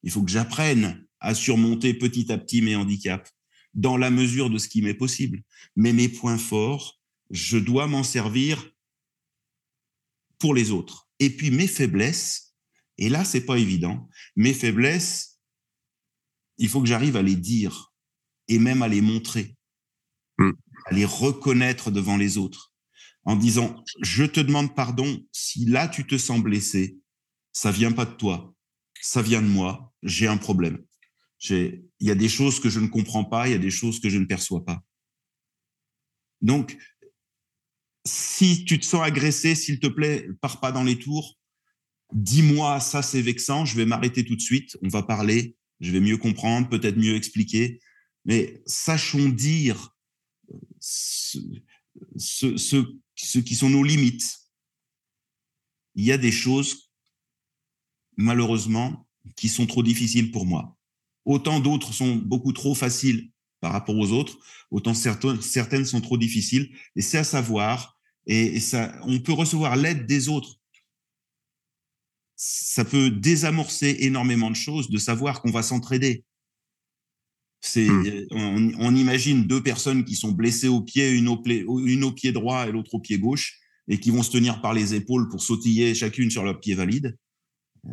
Il 0.03 0.11
faut 0.11 0.21
que 0.21 0.31
j'apprenne 0.31 1.03
à 1.19 1.33
surmonter 1.33 1.95
petit 1.95 2.31
à 2.31 2.37
petit 2.37 2.61
mes 2.61 2.75
handicaps 2.75 3.34
dans 3.75 3.97
la 3.97 4.09
mesure 4.09 4.49
de 4.49 4.57
ce 4.57 4.67
qui 4.67 4.81
m'est 4.81 4.93
possible. 4.93 5.43
Mais 5.75 5.93
mes 5.93 6.09
points 6.09 6.37
forts, 6.37 6.99
je 7.29 7.57
dois 7.57 7.87
m'en 7.87 8.03
servir 8.03 8.71
pour 10.39 10.53
les 10.53 10.71
autres. 10.71 11.09
Et 11.19 11.29
puis 11.29 11.51
mes 11.51 11.67
faiblesses, 11.67 12.55
et 12.97 13.09
là, 13.09 13.25
c'est 13.25 13.45
pas 13.45 13.57
évident, 13.57 14.09
mes 14.35 14.53
faiblesses, 14.53 15.39
il 16.57 16.69
faut 16.69 16.81
que 16.81 16.87
j'arrive 16.87 17.17
à 17.17 17.21
les 17.21 17.35
dire 17.35 17.93
et 18.47 18.59
même 18.59 18.81
à 18.81 18.87
les 18.87 19.01
montrer, 19.01 19.57
hmm. 20.37 20.51
à 20.85 20.93
les 20.93 21.05
reconnaître 21.05 21.91
devant 21.91 22.17
les 22.17 22.37
autres, 22.37 22.73
en 23.23 23.35
disant, 23.35 23.83
je 24.01 24.23
te 24.23 24.39
demande 24.39 24.73
pardon 24.75 25.21
si 25.31 25.65
là 25.65 25.87
tu 25.87 26.05
te 26.05 26.17
sens 26.17 26.41
blessé, 26.41 26.97
ça 27.51 27.71
vient 27.71 27.91
pas 27.91 28.05
de 28.05 28.13
toi, 28.13 28.53
ça 29.01 29.21
vient 29.21 29.41
de 29.41 29.47
moi, 29.47 29.93
j'ai 30.03 30.27
un 30.27 30.37
problème. 30.37 30.83
Il 31.49 31.81
y 31.99 32.11
a 32.11 32.15
des 32.15 32.29
choses 32.29 32.59
que 32.59 32.69
je 32.69 32.79
ne 32.79 32.87
comprends 32.87 33.25
pas, 33.25 33.47
il 33.47 33.51
y 33.51 33.55
a 33.55 33.59
des 33.59 33.71
choses 33.71 33.99
que 33.99 34.09
je 34.09 34.17
ne 34.17 34.25
perçois 34.25 34.63
pas. 34.63 34.83
Donc, 36.41 36.77
si 38.05 38.65
tu 38.65 38.79
te 38.79 38.85
sens 38.85 39.01
agressé, 39.03 39.55
s'il 39.55 39.79
te 39.79 39.87
plaît, 39.87 40.27
pars 40.41 40.59
pas 40.59 40.71
dans 40.71 40.83
les 40.83 40.99
tours. 40.99 41.37
Dis-moi, 42.13 42.79
ça 42.79 43.01
c'est 43.01 43.21
vexant, 43.21 43.65
je 43.65 43.75
vais 43.75 43.85
m'arrêter 43.85 44.23
tout 44.23 44.35
de 44.35 44.41
suite, 44.41 44.77
on 44.83 44.89
va 44.89 45.01
parler, 45.01 45.57
je 45.79 45.91
vais 45.91 45.99
mieux 45.99 46.17
comprendre, 46.17 46.69
peut-être 46.69 46.97
mieux 46.97 47.15
expliquer. 47.15 47.79
Mais 48.25 48.61
sachons 48.65 49.29
dire 49.29 49.95
ce, 50.79 51.39
ce 52.17 53.39
qui 53.39 53.55
sont 53.55 53.69
nos 53.69 53.83
limites. 53.83 54.37
Il 55.95 56.05
y 56.05 56.11
a 56.11 56.17
des 56.17 56.31
choses, 56.31 56.91
malheureusement, 58.17 59.07
qui 59.35 59.49
sont 59.49 59.65
trop 59.65 59.81
difficiles 59.81 60.31
pour 60.31 60.45
moi. 60.45 60.74
Autant 61.25 61.59
d'autres 61.59 61.93
sont 61.93 62.15
beaucoup 62.15 62.53
trop 62.53 62.75
faciles 62.75 63.31
par 63.59 63.71
rapport 63.71 63.97
aux 63.97 64.11
autres, 64.11 64.37
autant 64.69 64.93
certaines 64.93 65.85
sont 65.85 66.01
trop 66.01 66.17
difficiles. 66.17 66.69
Et 66.95 67.01
c'est 67.01 67.17
à 67.17 67.23
savoir, 67.23 67.97
et, 68.27 68.59
ça, 68.59 68.95
on 69.03 69.19
peut 69.19 69.33
recevoir 69.33 69.75
l'aide 69.75 70.05
des 70.05 70.29
autres. 70.29 70.59
Ça 72.35 72.85
peut 72.85 73.09
désamorcer 73.09 73.97
énormément 74.01 74.51
de 74.51 74.55
choses 74.55 74.89
de 74.89 74.97
savoir 74.97 75.41
qu'on 75.41 75.51
va 75.51 75.63
s'entraider. 75.63 76.23
C'est, 77.61 77.89
hmm. 77.89 78.75
on, 78.79 78.95
imagine 78.95 79.47
deux 79.47 79.63
personnes 79.63 80.05
qui 80.05 80.15
sont 80.15 80.31
blessées 80.31 80.67
au 80.67 80.81
pied, 80.81 81.11
une 81.11 81.27
au, 81.27 81.41
une 81.79 82.03
au 82.03 82.11
pied 82.11 82.31
droit 82.31 82.67
et 82.67 82.71
l'autre 82.71 82.93
au 82.93 82.99
pied 82.99 83.17
gauche, 83.17 83.59
et 83.87 83.99
qui 83.99 84.11
vont 84.11 84.21
se 84.21 84.31
tenir 84.31 84.61
par 84.61 84.75
les 84.75 84.93
épaules 84.93 85.27
pour 85.29 85.41
sautiller 85.41 85.95
chacune 85.95 86.29
sur 86.29 86.43
leur 86.43 86.59
pied 86.59 86.75
valide. 86.75 87.17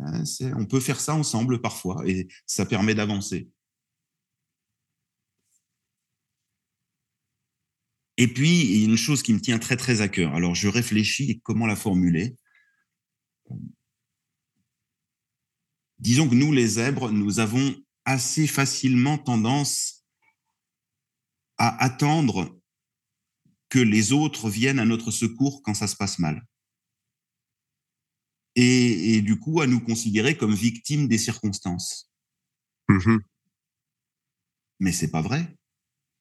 Hein, 0.01 0.23
on 0.57 0.65
peut 0.65 0.79
faire 0.79 0.99
ça 0.99 1.13
ensemble 1.15 1.61
parfois 1.61 2.03
et 2.07 2.27
ça 2.45 2.65
permet 2.65 2.95
d'avancer. 2.95 3.49
Et 8.17 8.27
puis, 8.27 8.61
il 8.61 8.77
y 8.77 8.81
a 8.83 8.85
une 8.85 8.97
chose 8.97 9.23
qui 9.23 9.33
me 9.33 9.41
tient 9.41 9.59
très 9.59 9.75
très 9.75 10.01
à 10.01 10.07
cœur. 10.07 10.33
Alors, 10.35 10.55
je 10.55 10.67
réfléchis 10.67 11.41
comment 11.43 11.65
la 11.65 11.75
formuler. 11.75 12.37
Disons 15.97 16.29
que 16.29 16.35
nous, 16.35 16.51
les 16.51 16.67
zèbres, 16.67 17.11
nous 17.11 17.39
avons 17.39 17.75
assez 18.05 18.45
facilement 18.45 19.17
tendance 19.17 20.05
à 21.57 21.83
attendre 21.83 22.59
que 23.69 23.79
les 23.79 24.11
autres 24.11 24.49
viennent 24.49 24.79
à 24.79 24.85
notre 24.85 25.09
secours 25.09 25.61
quand 25.63 25.73
ça 25.73 25.87
se 25.87 25.95
passe 25.95 26.19
mal 26.19 26.45
et, 28.55 29.21
du 29.21 29.39
coup 29.39 29.61
à 29.61 29.67
nous 29.67 29.79
considérer 29.79 30.35
comme 30.37 30.53
victimes 30.53 31.07
des 31.07 31.17
circonstances. 31.17 32.11
Mmh 32.89 33.17
Mais 34.79 34.91
c'est 34.91 35.11
pas 35.11 35.21
vrai. 35.21 35.55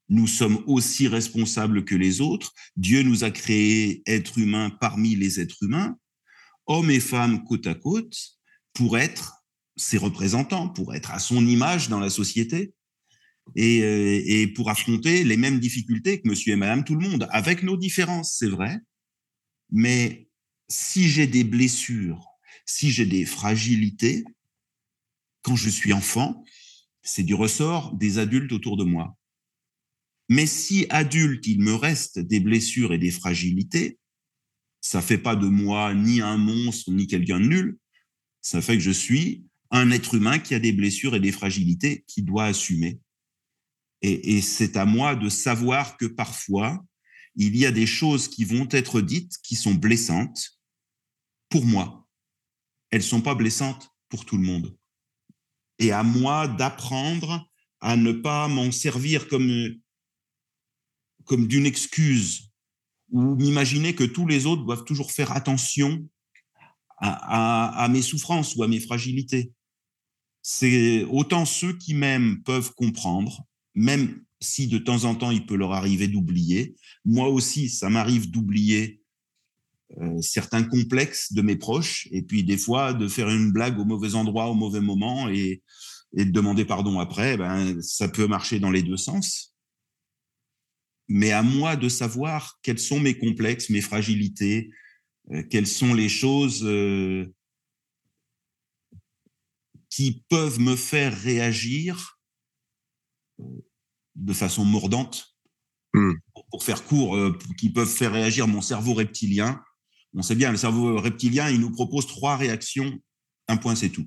Nous 0.09 0.27
sommes 0.27 0.63
aussi 0.67 1.09
responsables 1.09 1.85
que 1.85 1.95
les 1.95 2.21
autres. 2.21 2.53
Dieu 2.77 3.03
nous 3.03 3.25
a 3.25 3.31
créés 3.31 4.03
êtres 4.07 4.39
humains 4.39 4.71
parmi 4.71 5.15
les 5.15 5.41
êtres 5.41 5.63
humains, 5.63 5.97
hommes 6.67 6.91
et 6.91 7.01
femmes 7.01 7.45
côte 7.45 7.67
à 7.67 7.75
côte, 7.75 8.17
pour 8.75 8.99
être 8.99 9.43
ses 9.77 9.99
représentants, 9.99 10.69
pour 10.69 10.95
être 10.95 11.13
à 11.13 11.19
son 11.19 11.47
image 11.47 11.89
dans 11.89 12.01
la 12.01 12.11
société 12.11 12.75
et, 13.57 13.83
euh, 13.83 14.23
et 14.25 14.47
pour 14.47 14.71
affronter 14.71 15.25
les 15.25 15.37
mêmes 15.37 15.61
difficultés 15.61 16.21
que 16.21 16.29
monsieur 16.29 16.53
et 16.53 16.57
madame 16.57 16.85
tout 16.85 16.95
le 16.95 17.09
monde, 17.09 17.27
avec 17.31 17.63
nos 17.63 17.77
différences, 17.77 18.37
c'est 18.39 18.49
vrai. 18.49 18.79
Mais 19.71 20.29
si 20.73 21.09
j'ai 21.09 21.27
des 21.27 21.45
blessures, 21.45 22.27
si 22.65 22.91
j'ai 22.91 23.05
des 23.05 23.27
fragilités, 23.27 24.25
quand 25.43 25.55
je 25.55 25.69
suis 25.69 25.93
enfant, 25.93 26.45
c'est 27.03 27.25
du 27.25 27.35
ressort 27.35 27.95
des 27.95 28.19
adultes 28.19 28.53
autour 28.53 28.79
de 28.79 28.85
moi. 28.85 29.15
Mais 30.31 30.47
si 30.47 30.87
adulte, 30.89 31.47
il 31.47 31.61
me 31.61 31.75
reste 31.75 32.19
des 32.19 32.41
blessures 32.41 32.95
et 32.95 32.99
des 32.99 33.11
fragilités, 33.11 33.99
ça 34.81 35.03
fait 35.03 35.19
pas 35.19 35.37
de 35.37 35.47
moi 35.47 35.95
ni 35.95 36.23
un 36.23 36.39
monstre 36.39 36.91
ni 36.91 37.07
quelqu'un 37.07 37.41
de 37.41 37.47
nul. 37.47 37.79
Ça 38.41 38.63
fait 38.63 38.77
que 38.77 38.83
je 38.83 38.91
suis 38.91 39.45
un 39.71 39.91
être 39.91 40.15
humain 40.15 40.39
qui 40.39 40.55
a 40.55 40.59
des 40.59 40.73
blessures 40.73 41.15
et 41.15 41.21
des 41.21 41.33
fragilités 41.33 42.05
qui 42.07 42.23
doit 42.23 42.47
assumer. 42.47 42.99
Et, 44.01 44.37
et 44.37 44.41
c'est 44.41 44.79
à 44.79 44.87
moi 44.87 45.17
de 45.17 45.29
savoir 45.29 45.99
que 45.99 46.07
parfois, 46.07 46.83
il 47.37 47.57
y 47.57 47.67
a 47.67 47.73
des 47.73 47.87
choses 47.87 48.29
qui 48.29 48.45
vont 48.45 48.69
être 48.71 49.03
dites 49.03 49.37
qui 49.43 49.55
sont 49.55 49.75
blessantes 49.75 50.62
pour 51.53 51.67
moi. 51.67 52.09
Elles 52.91 53.03
sont 53.03 53.21
pas 53.21 53.35
blessantes 53.35 53.91
pour 54.09 54.25
tout 54.25 54.39
le 54.39 54.43
monde. 54.43 54.75
Et 55.79 55.93
à 55.93 56.03
moi 56.03 56.49
d'apprendre 56.49 57.47
à 57.81 57.97
ne 57.97 58.13
pas 58.13 58.49
m'en 58.49 58.73
servir 58.73 59.29
comme, 59.29 59.75
comme 61.25 61.47
d'une 61.47 61.67
excuse 61.67 62.51
ou 63.11 63.35
m'imaginer 63.35 63.95
que 63.95 64.05
tous 64.05 64.27
les 64.27 64.47
autres 64.47 64.65
doivent 64.65 64.85
toujours 64.85 65.13
faire 65.13 65.33
attention 65.33 66.09
à, 66.97 67.85
à 67.85 67.89
mes 67.89 68.01
souffrances 68.01 68.57
ou 68.57 68.63
à 68.63 68.69
mes 68.69 68.81
fragilités. 68.81 69.53
C'est 70.41 71.05
autant 71.05 71.45
ceux 71.45 71.77
qui 71.77 71.93
m'aiment 71.95 72.43
peuvent 72.45 72.73
comprendre, 72.75 73.45
même 73.75 74.25
si 74.41 74.69
de 74.69 74.79
temps 74.79 75.05
en 75.05 75.15
temps 75.15 75.31
il 75.31 75.45
peut 75.45 75.57
leur 75.57 75.73
arriver 75.73 76.09
d'oublier. 76.09 76.77
Moi 77.05 77.29
aussi, 77.29 77.69
ça 77.69 77.91
m'arrive 77.91 78.31
d'oublier 78.31 79.02
certains 80.21 80.63
complexes 80.63 81.33
de 81.33 81.43
mes 81.43 81.57
proches, 81.57 82.09
et 82.11 82.23
puis 82.23 82.45
des 82.45 82.57
fois 82.57 82.93
de 82.93 83.09
faire 83.09 83.29
une 83.29 83.53
blague 83.53 83.79
au 83.79 83.85
mauvais 83.85 84.15
endroit, 84.15 84.49
au 84.49 84.55
mauvais 84.55 84.81
moment, 84.81 85.29
et, 85.29 85.63
de 86.15 86.25
demander 86.25 86.67
pardon 86.67 87.01
après, 87.01 87.39
ben, 87.39 87.81
ça 87.81 88.07
peut 88.07 88.27
marcher 88.27 88.59
dans 88.59 88.71
les 88.71 88.83
deux 88.83 88.99
sens. 88.99 89.55
Mais 91.09 91.33
à 91.33 91.43
moi 91.43 91.77
de 91.77 91.89
savoir 91.89 92.59
quels 92.63 92.79
sont 92.79 93.01
mes 93.01 93.17
complexes, 93.17 93.71
mes 93.71 93.81
fragilités, 93.81 94.71
euh, 95.31 95.43
quelles 95.51 95.67
sont 95.67 95.95
les 95.95 96.11
choses 96.11 96.65
euh, 96.65 97.33
qui 99.89 100.23
peuvent 100.29 100.61
me 100.61 100.77
faire 100.77 101.19
réagir 101.19 102.19
de 104.15 104.33
façon 104.35 104.67
mordante, 104.67 105.35
hmm. 105.95 106.13
pour 106.51 106.63
faire 106.63 106.85
court, 106.85 107.19
qui 107.57 107.71
peuvent 107.71 107.89
faire 107.89 108.13
réagir 108.13 108.47
mon 108.47 108.61
cerveau 108.61 108.93
reptilien 108.93 109.63
on 110.15 110.23
sait 110.23 110.35
bien, 110.35 110.51
le 110.51 110.57
cerveau 110.57 111.01
reptilien, 111.01 111.49
il 111.49 111.61
nous 111.61 111.71
propose 111.71 112.07
trois 112.07 112.37
réactions. 112.37 112.99
Un 113.49 113.57
point, 113.57 113.75
c'est 113.75 113.89
tout. 113.89 114.07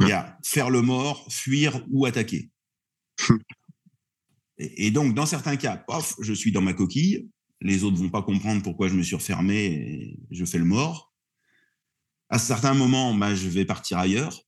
Il 0.00 0.08
y 0.08 0.12
a 0.12 0.38
faire 0.44 0.70
le 0.70 0.82
mort, 0.82 1.26
fuir 1.30 1.84
ou 1.90 2.06
attaquer. 2.06 2.50
et, 4.58 4.90
donc, 4.90 5.14
dans 5.14 5.26
certains 5.26 5.56
cas, 5.56 5.76
pof, 5.76 6.14
je 6.20 6.32
suis 6.32 6.52
dans 6.52 6.62
ma 6.62 6.72
coquille. 6.72 7.28
Les 7.60 7.84
autres 7.84 7.96
vont 7.96 8.10
pas 8.10 8.22
comprendre 8.22 8.62
pourquoi 8.62 8.88
je 8.88 8.94
me 8.94 9.02
suis 9.02 9.16
refermé 9.16 9.64
et 9.64 10.18
je 10.30 10.44
fais 10.44 10.58
le 10.58 10.64
mort. 10.64 11.12
À 12.28 12.38
certains 12.38 12.74
moments, 12.74 13.14
bah, 13.14 13.34
je 13.34 13.48
vais 13.48 13.64
partir 13.64 13.98
ailleurs 13.98 14.40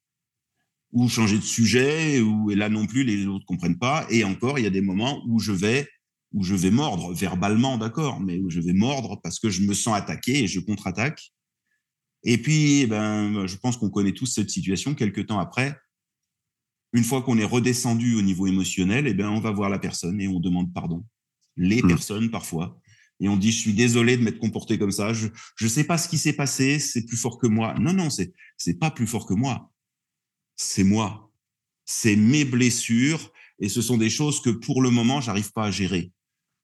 ou 0.93 1.09
changer 1.09 1.37
de 1.37 1.45
sujet, 1.45 2.21
ou 2.21 2.51
et 2.51 2.55
là 2.55 2.69
non 2.69 2.87
plus, 2.87 3.05
les 3.05 3.27
autres 3.27 3.45
comprennent 3.45 3.79
pas. 3.79 4.07
Et 4.09 4.25
encore, 4.25 4.59
il 4.59 4.63
y 4.63 4.67
a 4.67 4.71
des 4.71 4.81
moments 4.81 5.23
où 5.27 5.39
je 5.39 5.53
vais 5.53 5.89
où 6.33 6.43
je 6.43 6.55
vais 6.55 6.71
mordre 6.71 7.13
verbalement, 7.15 7.79
d'accord, 7.79 8.21
mais 8.21 8.39
où 8.39 8.51
je 8.51 8.61
vais 8.61 8.73
mordre 8.73 9.21
parce 9.23 9.39
que 9.39 9.49
je 9.51 9.63
me 9.63 9.75
sens 9.75 9.97
attaqué 9.97 10.45
et 10.45 10.47
je 10.47 10.61
contre-attaque. 10.61 11.33
Et 12.25 12.39
puis, 12.39 12.81
eh 12.81 12.87
ben, 12.87 13.47
je 13.47 13.57
pense 13.57 13.77
qu'on 13.77 13.91
connaît 13.91 14.13
tous 14.13 14.27
cette 14.27 14.51
situation. 14.51 14.95
Quelques 14.95 15.27
temps 15.27 15.39
après, 15.39 15.79
une 16.93 17.05
fois 17.05 17.23
qu'on 17.23 17.39
est 17.39 17.45
redescendu 17.45 18.17
au 18.17 18.23
niveau 18.23 18.47
émotionnel, 18.47 19.07
eh 19.07 19.15
ben, 19.15 19.29
on 19.29 19.41
va 19.41 19.51
voir 19.53 19.71
la 19.71 19.79
personne 19.79 20.21
et 20.21 20.29
on 20.29 20.41
demande 20.41 20.73
pardon. 20.73 21.05
les 21.57 21.83
Mm. 21.83 21.89
personnes 21.89 22.31
parfois. 22.31 22.79
Et 23.19 23.29
on 23.29 23.37
dit, 23.37 23.51
je 23.51 23.59
suis 23.59 23.73
désolé 23.73 24.19
de 24.19 24.23
m'être 24.23 24.39
comporté 24.39 24.79
comme 24.79 24.91
ça. 24.93 25.15
Je 25.15 25.29
ne 25.63 25.69
sais 25.69 25.85
pas 25.85 25.97
ce 25.97 26.07
qui 26.09 26.19
s'est 26.19 26.35
passé. 26.35 26.79
C'est 26.79 27.07
plus 27.07 27.17
fort 27.17 27.39
que 27.39 27.47
moi. 27.47 27.75
Non, 27.79 27.95
non, 27.95 28.11
c'est 28.11 28.35
c'est 28.59 28.79
pas 28.79 28.91
plus 28.91 29.07
fort 29.07 29.25
que 29.27 29.33
moi. 29.33 29.73
C'est 30.57 30.85
moi. 30.85 31.33
C'est 31.87 32.17
mes 32.17 32.45
blessures. 32.45 33.33
Et 33.59 33.71
ce 33.71 33.81
sont 33.81 33.97
des 33.97 34.11
choses 34.11 34.43
que 34.43 34.51
pour 34.51 34.83
le 34.83 34.91
moment, 34.91 35.23
j'arrive 35.23 35.51
pas 35.53 35.65
à 35.65 35.71
gérer. 35.71 36.13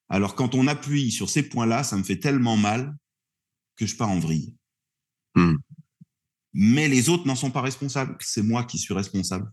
Alors 0.09 0.35
quand 0.35 0.55
on 0.55 0.67
appuie 0.67 1.11
sur 1.11 1.31
ces 1.31 1.43
points-là, 1.43 1.85
ça 1.85 1.97
me 1.97 2.03
fait 2.03 2.19
tellement 2.19 2.57
mal 2.57 2.97
que 3.77 3.87
je 3.87 3.97
pars 3.97 4.11
en 4.11 4.19
vrille. 4.19 4.55
Hmm. 5.35 5.57
Mais 6.53 6.89
les 6.89 7.09
autres 7.09 7.27
n'en 7.27 7.37
sont 7.37 7.51
pas 7.51 7.63
responsables. 7.63 8.17
C'est 8.21 8.43
moi 8.43 8.65
qui 8.65 8.79
suis 8.79 8.95
responsable. 8.95 9.51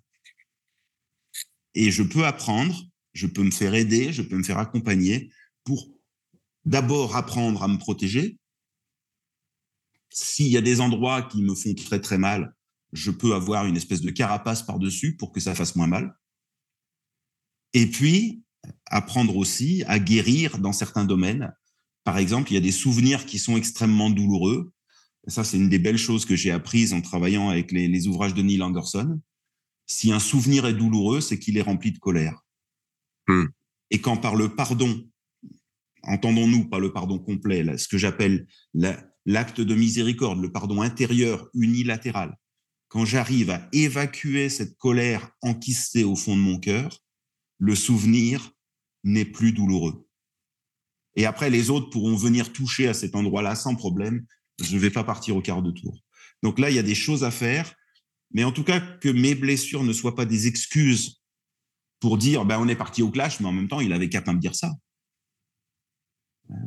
Et 1.74 1.92
je 1.92 2.04
peux 2.04 2.26
apprendre, 2.26 2.84
je 3.14 3.28
peux 3.28 3.44
me 3.44 3.52
faire 3.52 3.74
aider, 3.74 4.12
je 4.12 4.22
peux 4.22 4.38
me 4.38 4.44
faire 4.44 4.58
accompagner 4.58 5.32
pour 5.64 5.88
d'abord 6.66 7.16
apprendre 7.16 7.64
à 7.64 7.68
me 7.68 7.78
protéger. 7.78 8.38
S'il 10.10 10.48
y 10.48 10.58
a 10.58 10.62
des 10.62 10.82
endroits 10.82 11.22
qui 11.22 11.42
me 11.42 11.56
font 11.56 11.74
très 11.76 12.02
très 12.02 12.18
mal, 12.18 12.54
je 12.92 13.12
peux 13.12 13.36
avoir 13.36 13.66
une 13.66 13.78
espèce 13.78 14.02
de 14.02 14.12
carapace 14.12 14.64
par-dessus 14.64 15.16
pour 15.16 15.32
que 15.32 15.40
ça 15.40 15.56
fasse 15.56 15.76
moins 15.76 15.88
mal. 15.88 16.18
Et 17.74 17.86
puis, 17.86 18.44
apprendre 18.86 19.36
aussi 19.36 19.84
à 19.88 20.00
guérir 20.00 20.58
dans 20.58 20.74
certains 20.74 21.06
domaines. 21.06 21.54
Par 22.04 22.18
exemple, 22.18 22.52
il 22.52 22.56
y 22.56 22.58
a 22.58 22.62
des 22.62 22.72
souvenirs 22.72 23.26
qui 23.26 23.40
sont 23.40 23.58
extrêmement 23.58 24.10
douloureux. 24.10 24.72
Ça, 25.28 25.44
c'est 25.44 25.58
une 25.58 25.70
des 25.70 25.80
belles 25.80 25.98
choses 25.98 26.26
que 26.26 26.36
j'ai 26.36 26.52
apprises 26.52 26.94
en 26.94 27.02
travaillant 27.02 27.50
avec 27.50 27.72
les, 27.72 27.88
les, 27.88 28.08
ouvrages 28.08 28.34
de 28.34 28.42
Neil 28.42 28.62
Anderson. 28.62 29.20
Si 29.86 30.12
un 30.12 30.20
souvenir 30.20 30.66
est 30.66 30.74
douloureux, 30.74 31.22
c'est 31.22 31.40
qu'il 31.40 31.58
est 31.58 31.62
rempli 31.62 31.92
de 31.92 32.00
colère. 32.00 32.44
Hmm. 33.28 33.46
Et 33.92 34.02
quand 34.02 34.18
par 34.18 34.36
le 34.36 34.56
pardon, 34.56 35.08
entendons-nous 36.04 36.70
pas 36.70 36.80
le 36.80 36.94
pardon 36.94 37.20
complet, 37.20 37.64
là, 37.64 37.78
ce 37.78 37.88
que 37.88 37.98
j'appelle 37.98 38.48
l'acte 39.26 39.62
de 39.62 39.76
miséricorde, 39.76 40.42
le 40.42 40.52
pardon 40.52 40.82
intérieur 40.82 41.48
unilatéral, 41.54 42.36
quand 42.88 43.06
j'arrive 43.06 43.52
à 43.52 43.68
évacuer 43.72 44.50
cette 44.50 44.78
colère 44.78 45.32
enquistée 45.42 46.04
au 46.04 46.16
fond 46.16 46.36
de 46.36 46.42
mon 46.42 46.60
cœur, 46.60 47.00
le 47.60 47.76
souvenir 47.76 48.52
n'est 49.04 49.26
plus 49.26 49.52
douloureux. 49.52 50.08
Et 51.16 51.26
après, 51.26 51.50
les 51.50 51.70
autres 51.70 51.90
pourront 51.90 52.16
venir 52.16 52.52
toucher 52.54 52.88
à 52.88 52.94
cet 52.94 53.16
endroit-là 53.16 53.56
sans 53.56 53.76
problème. 53.76 54.26
Je 54.62 54.76
ne 54.76 54.80
vais 54.80 54.90
pas 54.90 55.04
partir 55.04 55.36
au 55.36 55.42
quart 55.42 55.62
de 55.62 55.72
tour. 55.72 56.00
Donc 56.44 56.60
là, 56.60 56.70
il 56.70 56.76
y 56.76 56.80
a 56.80 56.84
des 56.84 56.96
choses 56.96 57.24
à 57.24 57.32
faire. 57.32 57.76
Mais 58.32 58.44
en 58.44 58.52
tout 58.52 58.64
cas, 58.64 58.80
que 58.80 59.10
mes 59.10 59.36
blessures 59.36 59.84
ne 59.84 59.94
soient 59.94 60.16
pas 60.16 60.26
des 60.26 60.48
excuses 60.48 61.22
pour 62.00 62.18
dire, 62.18 62.46
ben, 62.46 62.58
on 62.60 62.68
est 62.68 62.76
parti 62.76 63.02
au 63.02 63.12
clash, 63.12 63.40
mais 63.40 63.48
en 63.48 63.52
même 63.52 63.68
temps, 63.68 63.82
il 63.82 63.92
avait 63.92 64.10
qu'à 64.10 64.22
pas 64.22 64.34
me 64.34 64.40
dire 64.40 64.56
ça. 64.56 64.74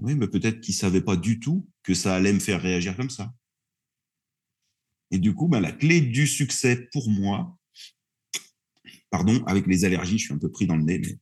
Oui, 0.01 0.15
mais 0.15 0.29
peut-être 0.29 0.61
qu'il 0.61 0.75
savait 0.75 1.01
pas 1.01 1.17
du 1.17 1.41
tout 1.41 1.69
que 1.83 1.95
ça 1.95 2.15
allait 2.15 2.33
me 2.33 2.41
faire 2.41 2.61
réagir 2.61 2.97
comme 2.97 3.11
ça. 3.11 3.33
Et 5.11 5.19
du 5.19 5.35
coup, 5.35 5.49
ben, 5.49 5.61
la 5.61 5.73
clé 5.73 6.01
du 6.01 6.27
succès 6.27 6.89
pour 6.93 7.09
moi, 7.09 7.57
pardon, 9.13 9.45
avec 9.45 9.67
les 9.67 9.85
allergies, 9.85 10.19
je 10.19 10.25
suis 10.25 10.35
un 10.35 10.39
peu 10.39 10.51
pris 10.51 10.67
dans 10.67 10.77
le 10.77 10.83
nez, 10.83 10.99
mais 10.99 11.19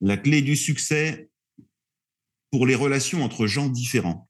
la 0.00 0.16
clé 0.16 0.42
du 0.42 0.56
succès 0.56 1.30
pour 2.50 2.66
les 2.66 2.74
relations 2.74 3.22
entre 3.22 3.46
gens 3.46 3.68
différents. 3.68 4.28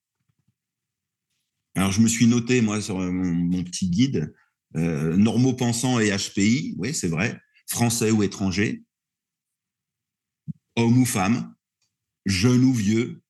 Alors, 1.75 1.93
je 1.93 2.03
me 2.03 2.09
suis 2.09 2.27
noté, 2.27 2.61
moi, 2.61 2.83
sur 2.83 2.99
mon, 2.99 3.33
mon 3.33 3.65
petit 3.65 3.89
guide, 3.89 4.35
euh, 4.77 5.17
normaux 5.17 5.55
pensants 5.55 6.01
et 6.01 6.11
HPI, 6.11 6.75
oui, 6.77 6.93
c'est 6.93 7.09
vrai, 7.09 7.41
français 7.69 8.11
ou 8.11 8.23
étranger, 8.23 8.83
homme 10.77 10.99
ou 10.99 11.07
femme, 11.07 11.55
jeune 12.27 12.65
ou 12.65 12.75
vieux. 12.75 13.23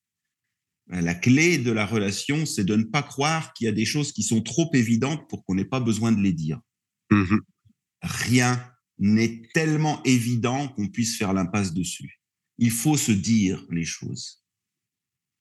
La 0.88 1.14
clé 1.14 1.58
de 1.58 1.70
la 1.70 1.86
relation, 1.86 2.46
c'est 2.46 2.64
de 2.64 2.74
ne 2.74 2.84
pas 2.84 3.02
croire 3.02 3.52
qu'il 3.52 3.66
y 3.66 3.68
a 3.68 3.72
des 3.72 3.84
choses 3.84 4.12
qui 4.12 4.22
sont 4.22 4.42
trop 4.42 4.70
évidentes 4.74 5.28
pour 5.28 5.44
qu'on 5.44 5.54
n'ait 5.54 5.64
pas 5.64 5.80
besoin 5.80 6.10
de 6.10 6.20
les 6.20 6.32
dire. 6.32 6.60
Mhm. 7.10 7.40
Rien 8.02 8.71
n'est 9.02 9.42
tellement 9.52 10.00
évident 10.04 10.68
qu'on 10.68 10.86
puisse 10.86 11.16
faire 11.16 11.32
l'impasse 11.32 11.74
dessus. 11.74 12.20
Il 12.58 12.70
faut 12.70 12.96
se 12.96 13.10
dire 13.10 13.66
les 13.68 13.84
choses. 13.84 14.44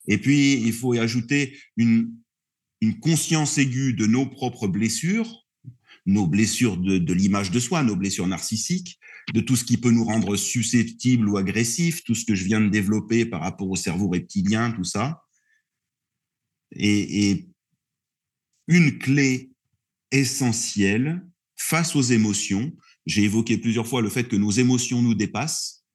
Et 0.08 0.18
puis, 0.18 0.54
il 0.54 0.74
faut 0.74 0.96
y 0.96 1.00
ajouter 1.00 1.56
une, 1.78 2.18
conscience 3.02 3.60
aiguë 3.60 3.94
de 3.94 4.08
nos 4.08 4.26
propres 4.26 4.68
blessures, 4.68 5.46
nos 6.08 6.26
blessures 6.26 6.78
de, 6.78 7.14
l'image 7.14 7.52
de 7.52 7.60
soi, 7.60 7.84
nos 7.84 7.96
blessures 7.96 8.26
narcissiques, 8.26 9.00
de 9.36 9.42
tout 9.42 9.56
ce 9.56 9.64
qui 9.64 9.78
peut 9.78 9.92
nous 9.92 10.06
rendre 10.06 10.36
susceptibles 10.36 11.30
ou 11.30 11.38
agressifs, 11.38 12.04
tout 12.04 12.16
ce 12.16 12.26
que 12.26 12.34
je 12.34 12.46
viens 12.46 12.62
de 12.62 12.70
développer 12.70 13.28
par 13.28 13.42
rapport 13.42 13.70
au 13.70 13.76
cerveau 13.76 14.10
reptilien, 14.10 14.72
tout 14.72 14.84
ça. 14.84 15.22
Et 16.72 17.48
une 18.68 18.98
clé 18.98 19.52
essentielle 20.10 21.24
face 21.56 21.96
aux 21.96 22.02
émotions, 22.02 22.76
j'ai 23.06 23.24
évoqué 23.24 23.58
plusieurs 23.58 23.88
fois 23.88 24.02
le 24.02 24.10
fait 24.10 24.28
que 24.28 24.36
nos 24.36 24.52
émotions 24.52 25.02
nous 25.02 25.16
dépassent, 25.16 25.86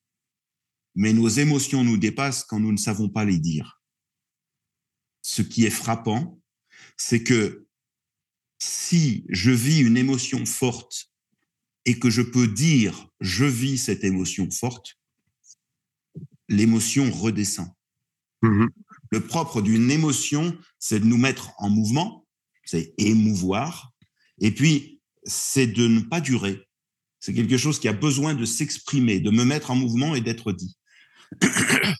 mais 0.94 1.12
nos 1.12 1.28
émotions 1.28 1.84
nous 1.84 1.96
dépassent 1.96 2.44
quand 2.44 2.60
nous 2.60 2.72
ne 2.72 2.76
savons 2.76 3.08
pas 3.08 3.24
les 3.24 3.38
dire. 3.38 3.80
Ce 5.22 5.42
qui 5.42 5.64
est 5.64 5.70
frappant, 5.70 6.40
c'est 6.96 7.22
que 7.22 7.66
si 8.58 9.24
je 9.28 9.50
vis 9.50 9.80
une 9.80 9.96
émotion 9.96 10.46
forte 10.46 11.12
et 11.84 11.98
que 11.98 12.10
je 12.10 12.22
peux 12.22 12.48
dire 12.48 13.08
je 13.20 13.44
vis 13.44 13.78
cette 13.78 14.04
émotion 14.04 14.50
forte, 14.50 14.98
l'émotion 16.48 17.10
redescend. 17.10 17.68
Mhm. 18.42 18.70
Le 19.10 19.20
propre 19.20 19.62
d'une 19.62 19.90
émotion, 19.90 20.58
c'est 20.78 21.00
de 21.00 21.04
nous 21.04 21.16
mettre 21.16 21.52
en 21.58 21.70
mouvement, 21.70 22.26
c'est 22.64 22.94
émouvoir, 22.98 23.92
et 24.40 24.50
puis 24.50 25.00
c'est 25.24 25.66
de 25.66 25.86
ne 25.86 26.00
pas 26.00 26.20
durer. 26.20 26.65
C'est 27.26 27.34
quelque 27.34 27.56
chose 27.56 27.80
qui 27.80 27.88
a 27.88 27.92
besoin 27.92 28.34
de 28.34 28.44
s'exprimer, 28.44 29.18
de 29.18 29.32
me 29.32 29.44
mettre 29.44 29.72
en 29.72 29.74
mouvement 29.74 30.14
et 30.14 30.20
d'être 30.20 30.52
dit. 30.52 30.76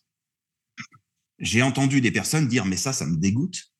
J'ai 1.40 1.62
entendu 1.62 2.00
des 2.00 2.12
personnes 2.12 2.46
dire 2.46 2.64
mais 2.64 2.76
ça, 2.76 2.92
ça 2.92 3.06
me 3.06 3.16
dégoûte. 3.16 3.72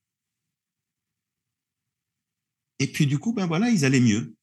Et 2.80 2.88
puis 2.88 3.06
du 3.06 3.20
coup, 3.20 3.32
ben 3.32 3.46
voilà, 3.46 3.70
ils 3.70 3.84
allaient 3.84 4.00
mieux. 4.00 4.34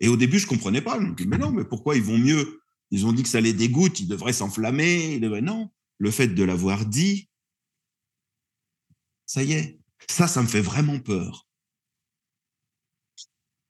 Et 0.00 0.08
au 0.08 0.16
début, 0.16 0.38
je 0.38 0.46
comprenais 0.46 0.80
pas. 0.80 0.98
Je 0.98 1.04
me 1.04 1.14
dis, 1.14 1.26
mais 1.26 1.36
non, 1.36 1.50
mais 1.50 1.66
pourquoi 1.66 1.96
ils 1.96 2.02
vont 2.02 2.16
mieux? 2.16 2.62
Ils 2.90 3.04
ont 3.04 3.12
dit 3.12 3.22
que 3.22 3.28
ça 3.28 3.42
les 3.42 3.52
dégoûte, 3.52 4.00
ils 4.00 4.08
devraient 4.08 4.32
s'enflammer. 4.32 5.20
Devraient... 5.20 5.42
Non, 5.42 5.70
le 5.98 6.10
fait 6.10 6.28
de 6.28 6.44
l'avoir 6.44 6.86
dit, 6.86 7.28
ça 9.26 9.42
y 9.42 9.52
est, 9.52 9.78
ça, 10.08 10.28
ça 10.28 10.40
me 10.40 10.48
fait 10.48 10.62
vraiment 10.62 10.98
peur. 10.98 11.46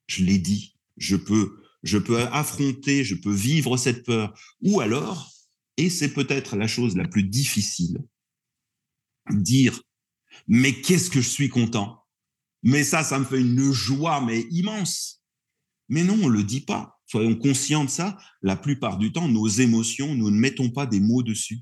Je 0.07 0.23
l'ai 0.23 0.39
dit, 0.39 0.79
je 0.97 1.17
peux, 1.17 1.64
je 1.85 1.99
peux 1.99 2.21
affronter, 2.21 3.05
je 3.05 3.15
peux 3.15 3.33
vivre 3.33 3.77
cette 3.77 4.05
peur. 4.05 4.37
Ou 4.63 4.81
alors, 4.81 5.31
et 5.77 5.91
c'est 5.91 6.13
peut-être 6.13 6.57
la 6.57 6.67
chose 6.67 6.97
la 6.97 7.07
plus 7.07 7.23
difficile, 7.23 7.99
dire, 9.31 9.81
mais 10.49 10.81
qu'est-ce 10.81 11.11
que 11.11 11.21
je 11.21 11.29
suis 11.29 11.49
content? 11.49 12.03
Mais 12.63 12.83
ça, 12.83 13.05
ça 13.05 13.19
me 13.19 13.25
fait 13.25 13.41
une 13.41 13.73
joie, 13.73 14.21
mais 14.23 14.41
immense. 14.51 15.23
Mais 15.89 16.03
non, 16.03 16.19
on 16.23 16.29
le 16.29 16.43
dit 16.43 16.63
pas. 16.63 16.99
Soyons 17.07 17.37
conscients 17.37 17.85
de 17.85 17.91
ça. 17.91 18.17
La 18.41 18.57
plupart 18.57 18.97
du 18.97 19.13
temps, 19.13 19.29
nos 19.29 19.47
émotions, 19.47 20.15
nous 20.15 20.31
ne 20.31 20.39
mettons 20.39 20.71
pas 20.71 20.87
des 20.87 21.01
mots 21.01 21.23
dessus. 21.23 21.61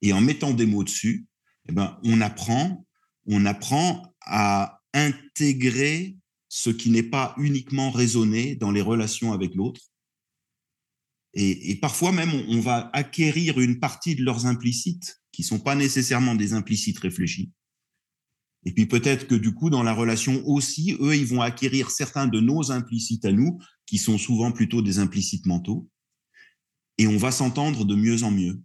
Et 0.00 0.12
en 0.14 0.22
mettant 0.22 0.54
des 0.54 0.66
mots 0.66 0.84
dessus, 0.84 1.26
eh 1.68 1.72
ben, 1.72 1.98
on 2.02 2.20
apprend, 2.22 2.86
on 3.26 3.44
apprend 3.44 4.14
à 4.22 4.80
intégrer 4.94 6.16
ce 6.56 6.70
qui 6.70 6.88
n'est 6.88 7.02
pas 7.02 7.34
uniquement 7.36 7.90
raisonné 7.90 8.56
dans 8.56 8.70
les 8.70 8.80
relations 8.80 9.34
avec 9.34 9.54
l'autre. 9.54 9.82
Et, 11.34 11.76
parfois 11.82 12.12
même, 12.12 12.32
on, 12.32 12.56
on 12.56 12.60
va 12.60 12.88
acquérir 12.94 13.60
une 13.60 13.78
partie 13.78 14.14
de 14.14 14.24
leurs 14.24 14.46
implicites, 14.46 15.20
qui 15.32 15.42
sont 15.42 15.58
pas 15.58 15.74
nécessairement 15.74 16.34
des 16.34 16.54
implicites 16.54 16.98
réfléchis. 16.98 17.52
Et 18.64 18.72
puis 18.72 18.86
peut-être 18.86 19.26
que 19.26 19.34
du 19.34 19.52
coup, 19.52 19.68
dans 19.68 19.82
la 19.82 19.92
relation 19.92 20.42
aussi, 20.48 20.96
eux, 20.98 21.14
ils 21.14 21.26
vont 21.26 21.42
acquérir 21.42 21.90
certains 21.90 22.26
de 22.26 22.40
nos 22.40 22.72
implicites 22.72 23.26
à 23.26 23.32
nous, 23.32 23.58
qui 23.84 23.98
sont 23.98 24.16
souvent 24.16 24.50
plutôt 24.50 24.80
des 24.80 24.98
implicites 24.98 25.44
mentaux. 25.44 25.90
Et 26.96 27.06
on 27.06 27.18
va 27.18 27.32
s'entendre 27.32 27.84
de 27.84 27.94
mieux 27.94 28.22
en 28.22 28.30
mieux. 28.30 28.58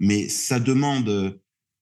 Mais 0.00 0.28
ça 0.28 0.58
demande. 0.58 1.40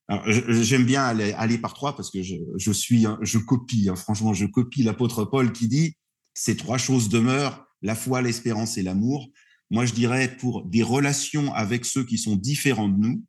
J'aime 0.08 0.84
bien 0.84 1.04
aller, 1.04 1.32
aller, 1.32 1.58
par 1.58 1.74
trois 1.74 1.94
parce 1.94 2.10
que 2.10 2.22
je, 2.22 2.36
je 2.56 2.72
suis, 2.72 3.06
je 3.20 3.38
copie. 3.38 3.88
Hein, 3.90 3.96
franchement, 3.96 4.32
je 4.32 4.46
copie 4.46 4.82
l'apôtre 4.82 5.24
Paul 5.24 5.52
qui 5.52 5.68
dit 5.68 5.96
ces 6.34 6.56
trois 6.56 6.78
choses 6.78 7.08
demeurent 7.08 7.66
la 7.82 7.94
foi, 7.94 8.22
l'espérance 8.22 8.78
et 8.78 8.82
l'amour. 8.82 9.30
Moi, 9.70 9.84
je 9.84 9.92
dirais 9.92 10.36
pour 10.36 10.64
des 10.64 10.82
relations 10.82 11.52
avec 11.52 11.84
ceux 11.84 12.04
qui 12.04 12.16
sont 12.16 12.36
différents 12.36 12.88
de 12.88 12.98
nous, 12.98 13.24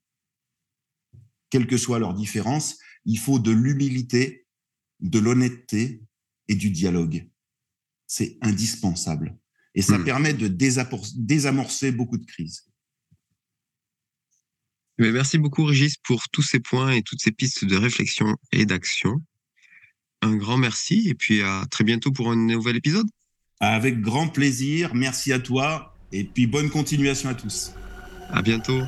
quelle 1.50 1.68
que 1.68 1.78
soit 1.78 2.00
leur 2.00 2.14
différence, 2.14 2.78
il 3.06 3.18
faut 3.18 3.40
de 3.40 3.52
l'humilité, 3.52 4.48
de 5.00 5.20
l'honnêteté 5.20 6.04
et 6.48 6.56
du 6.56 6.70
dialogue. 6.70 7.30
C'est 8.08 8.38
indispensable. 8.42 9.38
Et 9.76 9.82
ça 9.82 9.98
mmh. 9.98 10.06
permet 10.06 10.34
de 10.34 10.48
désamorcer 10.48 11.92
beaucoup 11.92 12.18
de 12.18 12.26
crises. 12.26 12.69
Mais 15.00 15.12
merci 15.12 15.38
beaucoup, 15.38 15.64
Régis, 15.64 15.96
pour 16.04 16.28
tous 16.30 16.42
ces 16.42 16.60
points 16.60 16.92
et 16.92 17.02
toutes 17.02 17.22
ces 17.22 17.32
pistes 17.32 17.64
de 17.64 17.78
réflexion 17.78 18.36
et 18.52 18.66
d'action. 18.66 19.22
Un 20.22 20.36
grand 20.36 20.58
merci 20.58 21.08
et 21.08 21.16
puis 21.16 21.42
à 21.42 21.64
très 21.72 21.86
bientôt 21.86 22.12
pour 22.12 22.30
un 22.30 22.36
nouvel 22.36 22.76
épisode. 22.76 23.08
Avec 23.62 24.02
grand 24.02 24.28
plaisir. 24.28 24.94
Merci 24.94 25.32
à 25.32 25.40
toi 25.40 25.96
et 26.12 26.26
puis 26.26 26.48
bonne 26.48 26.70
continuation 26.70 27.30
à 27.30 27.34
tous. 27.34 27.72
À 28.30 28.42
bientôt. 28.42 28.82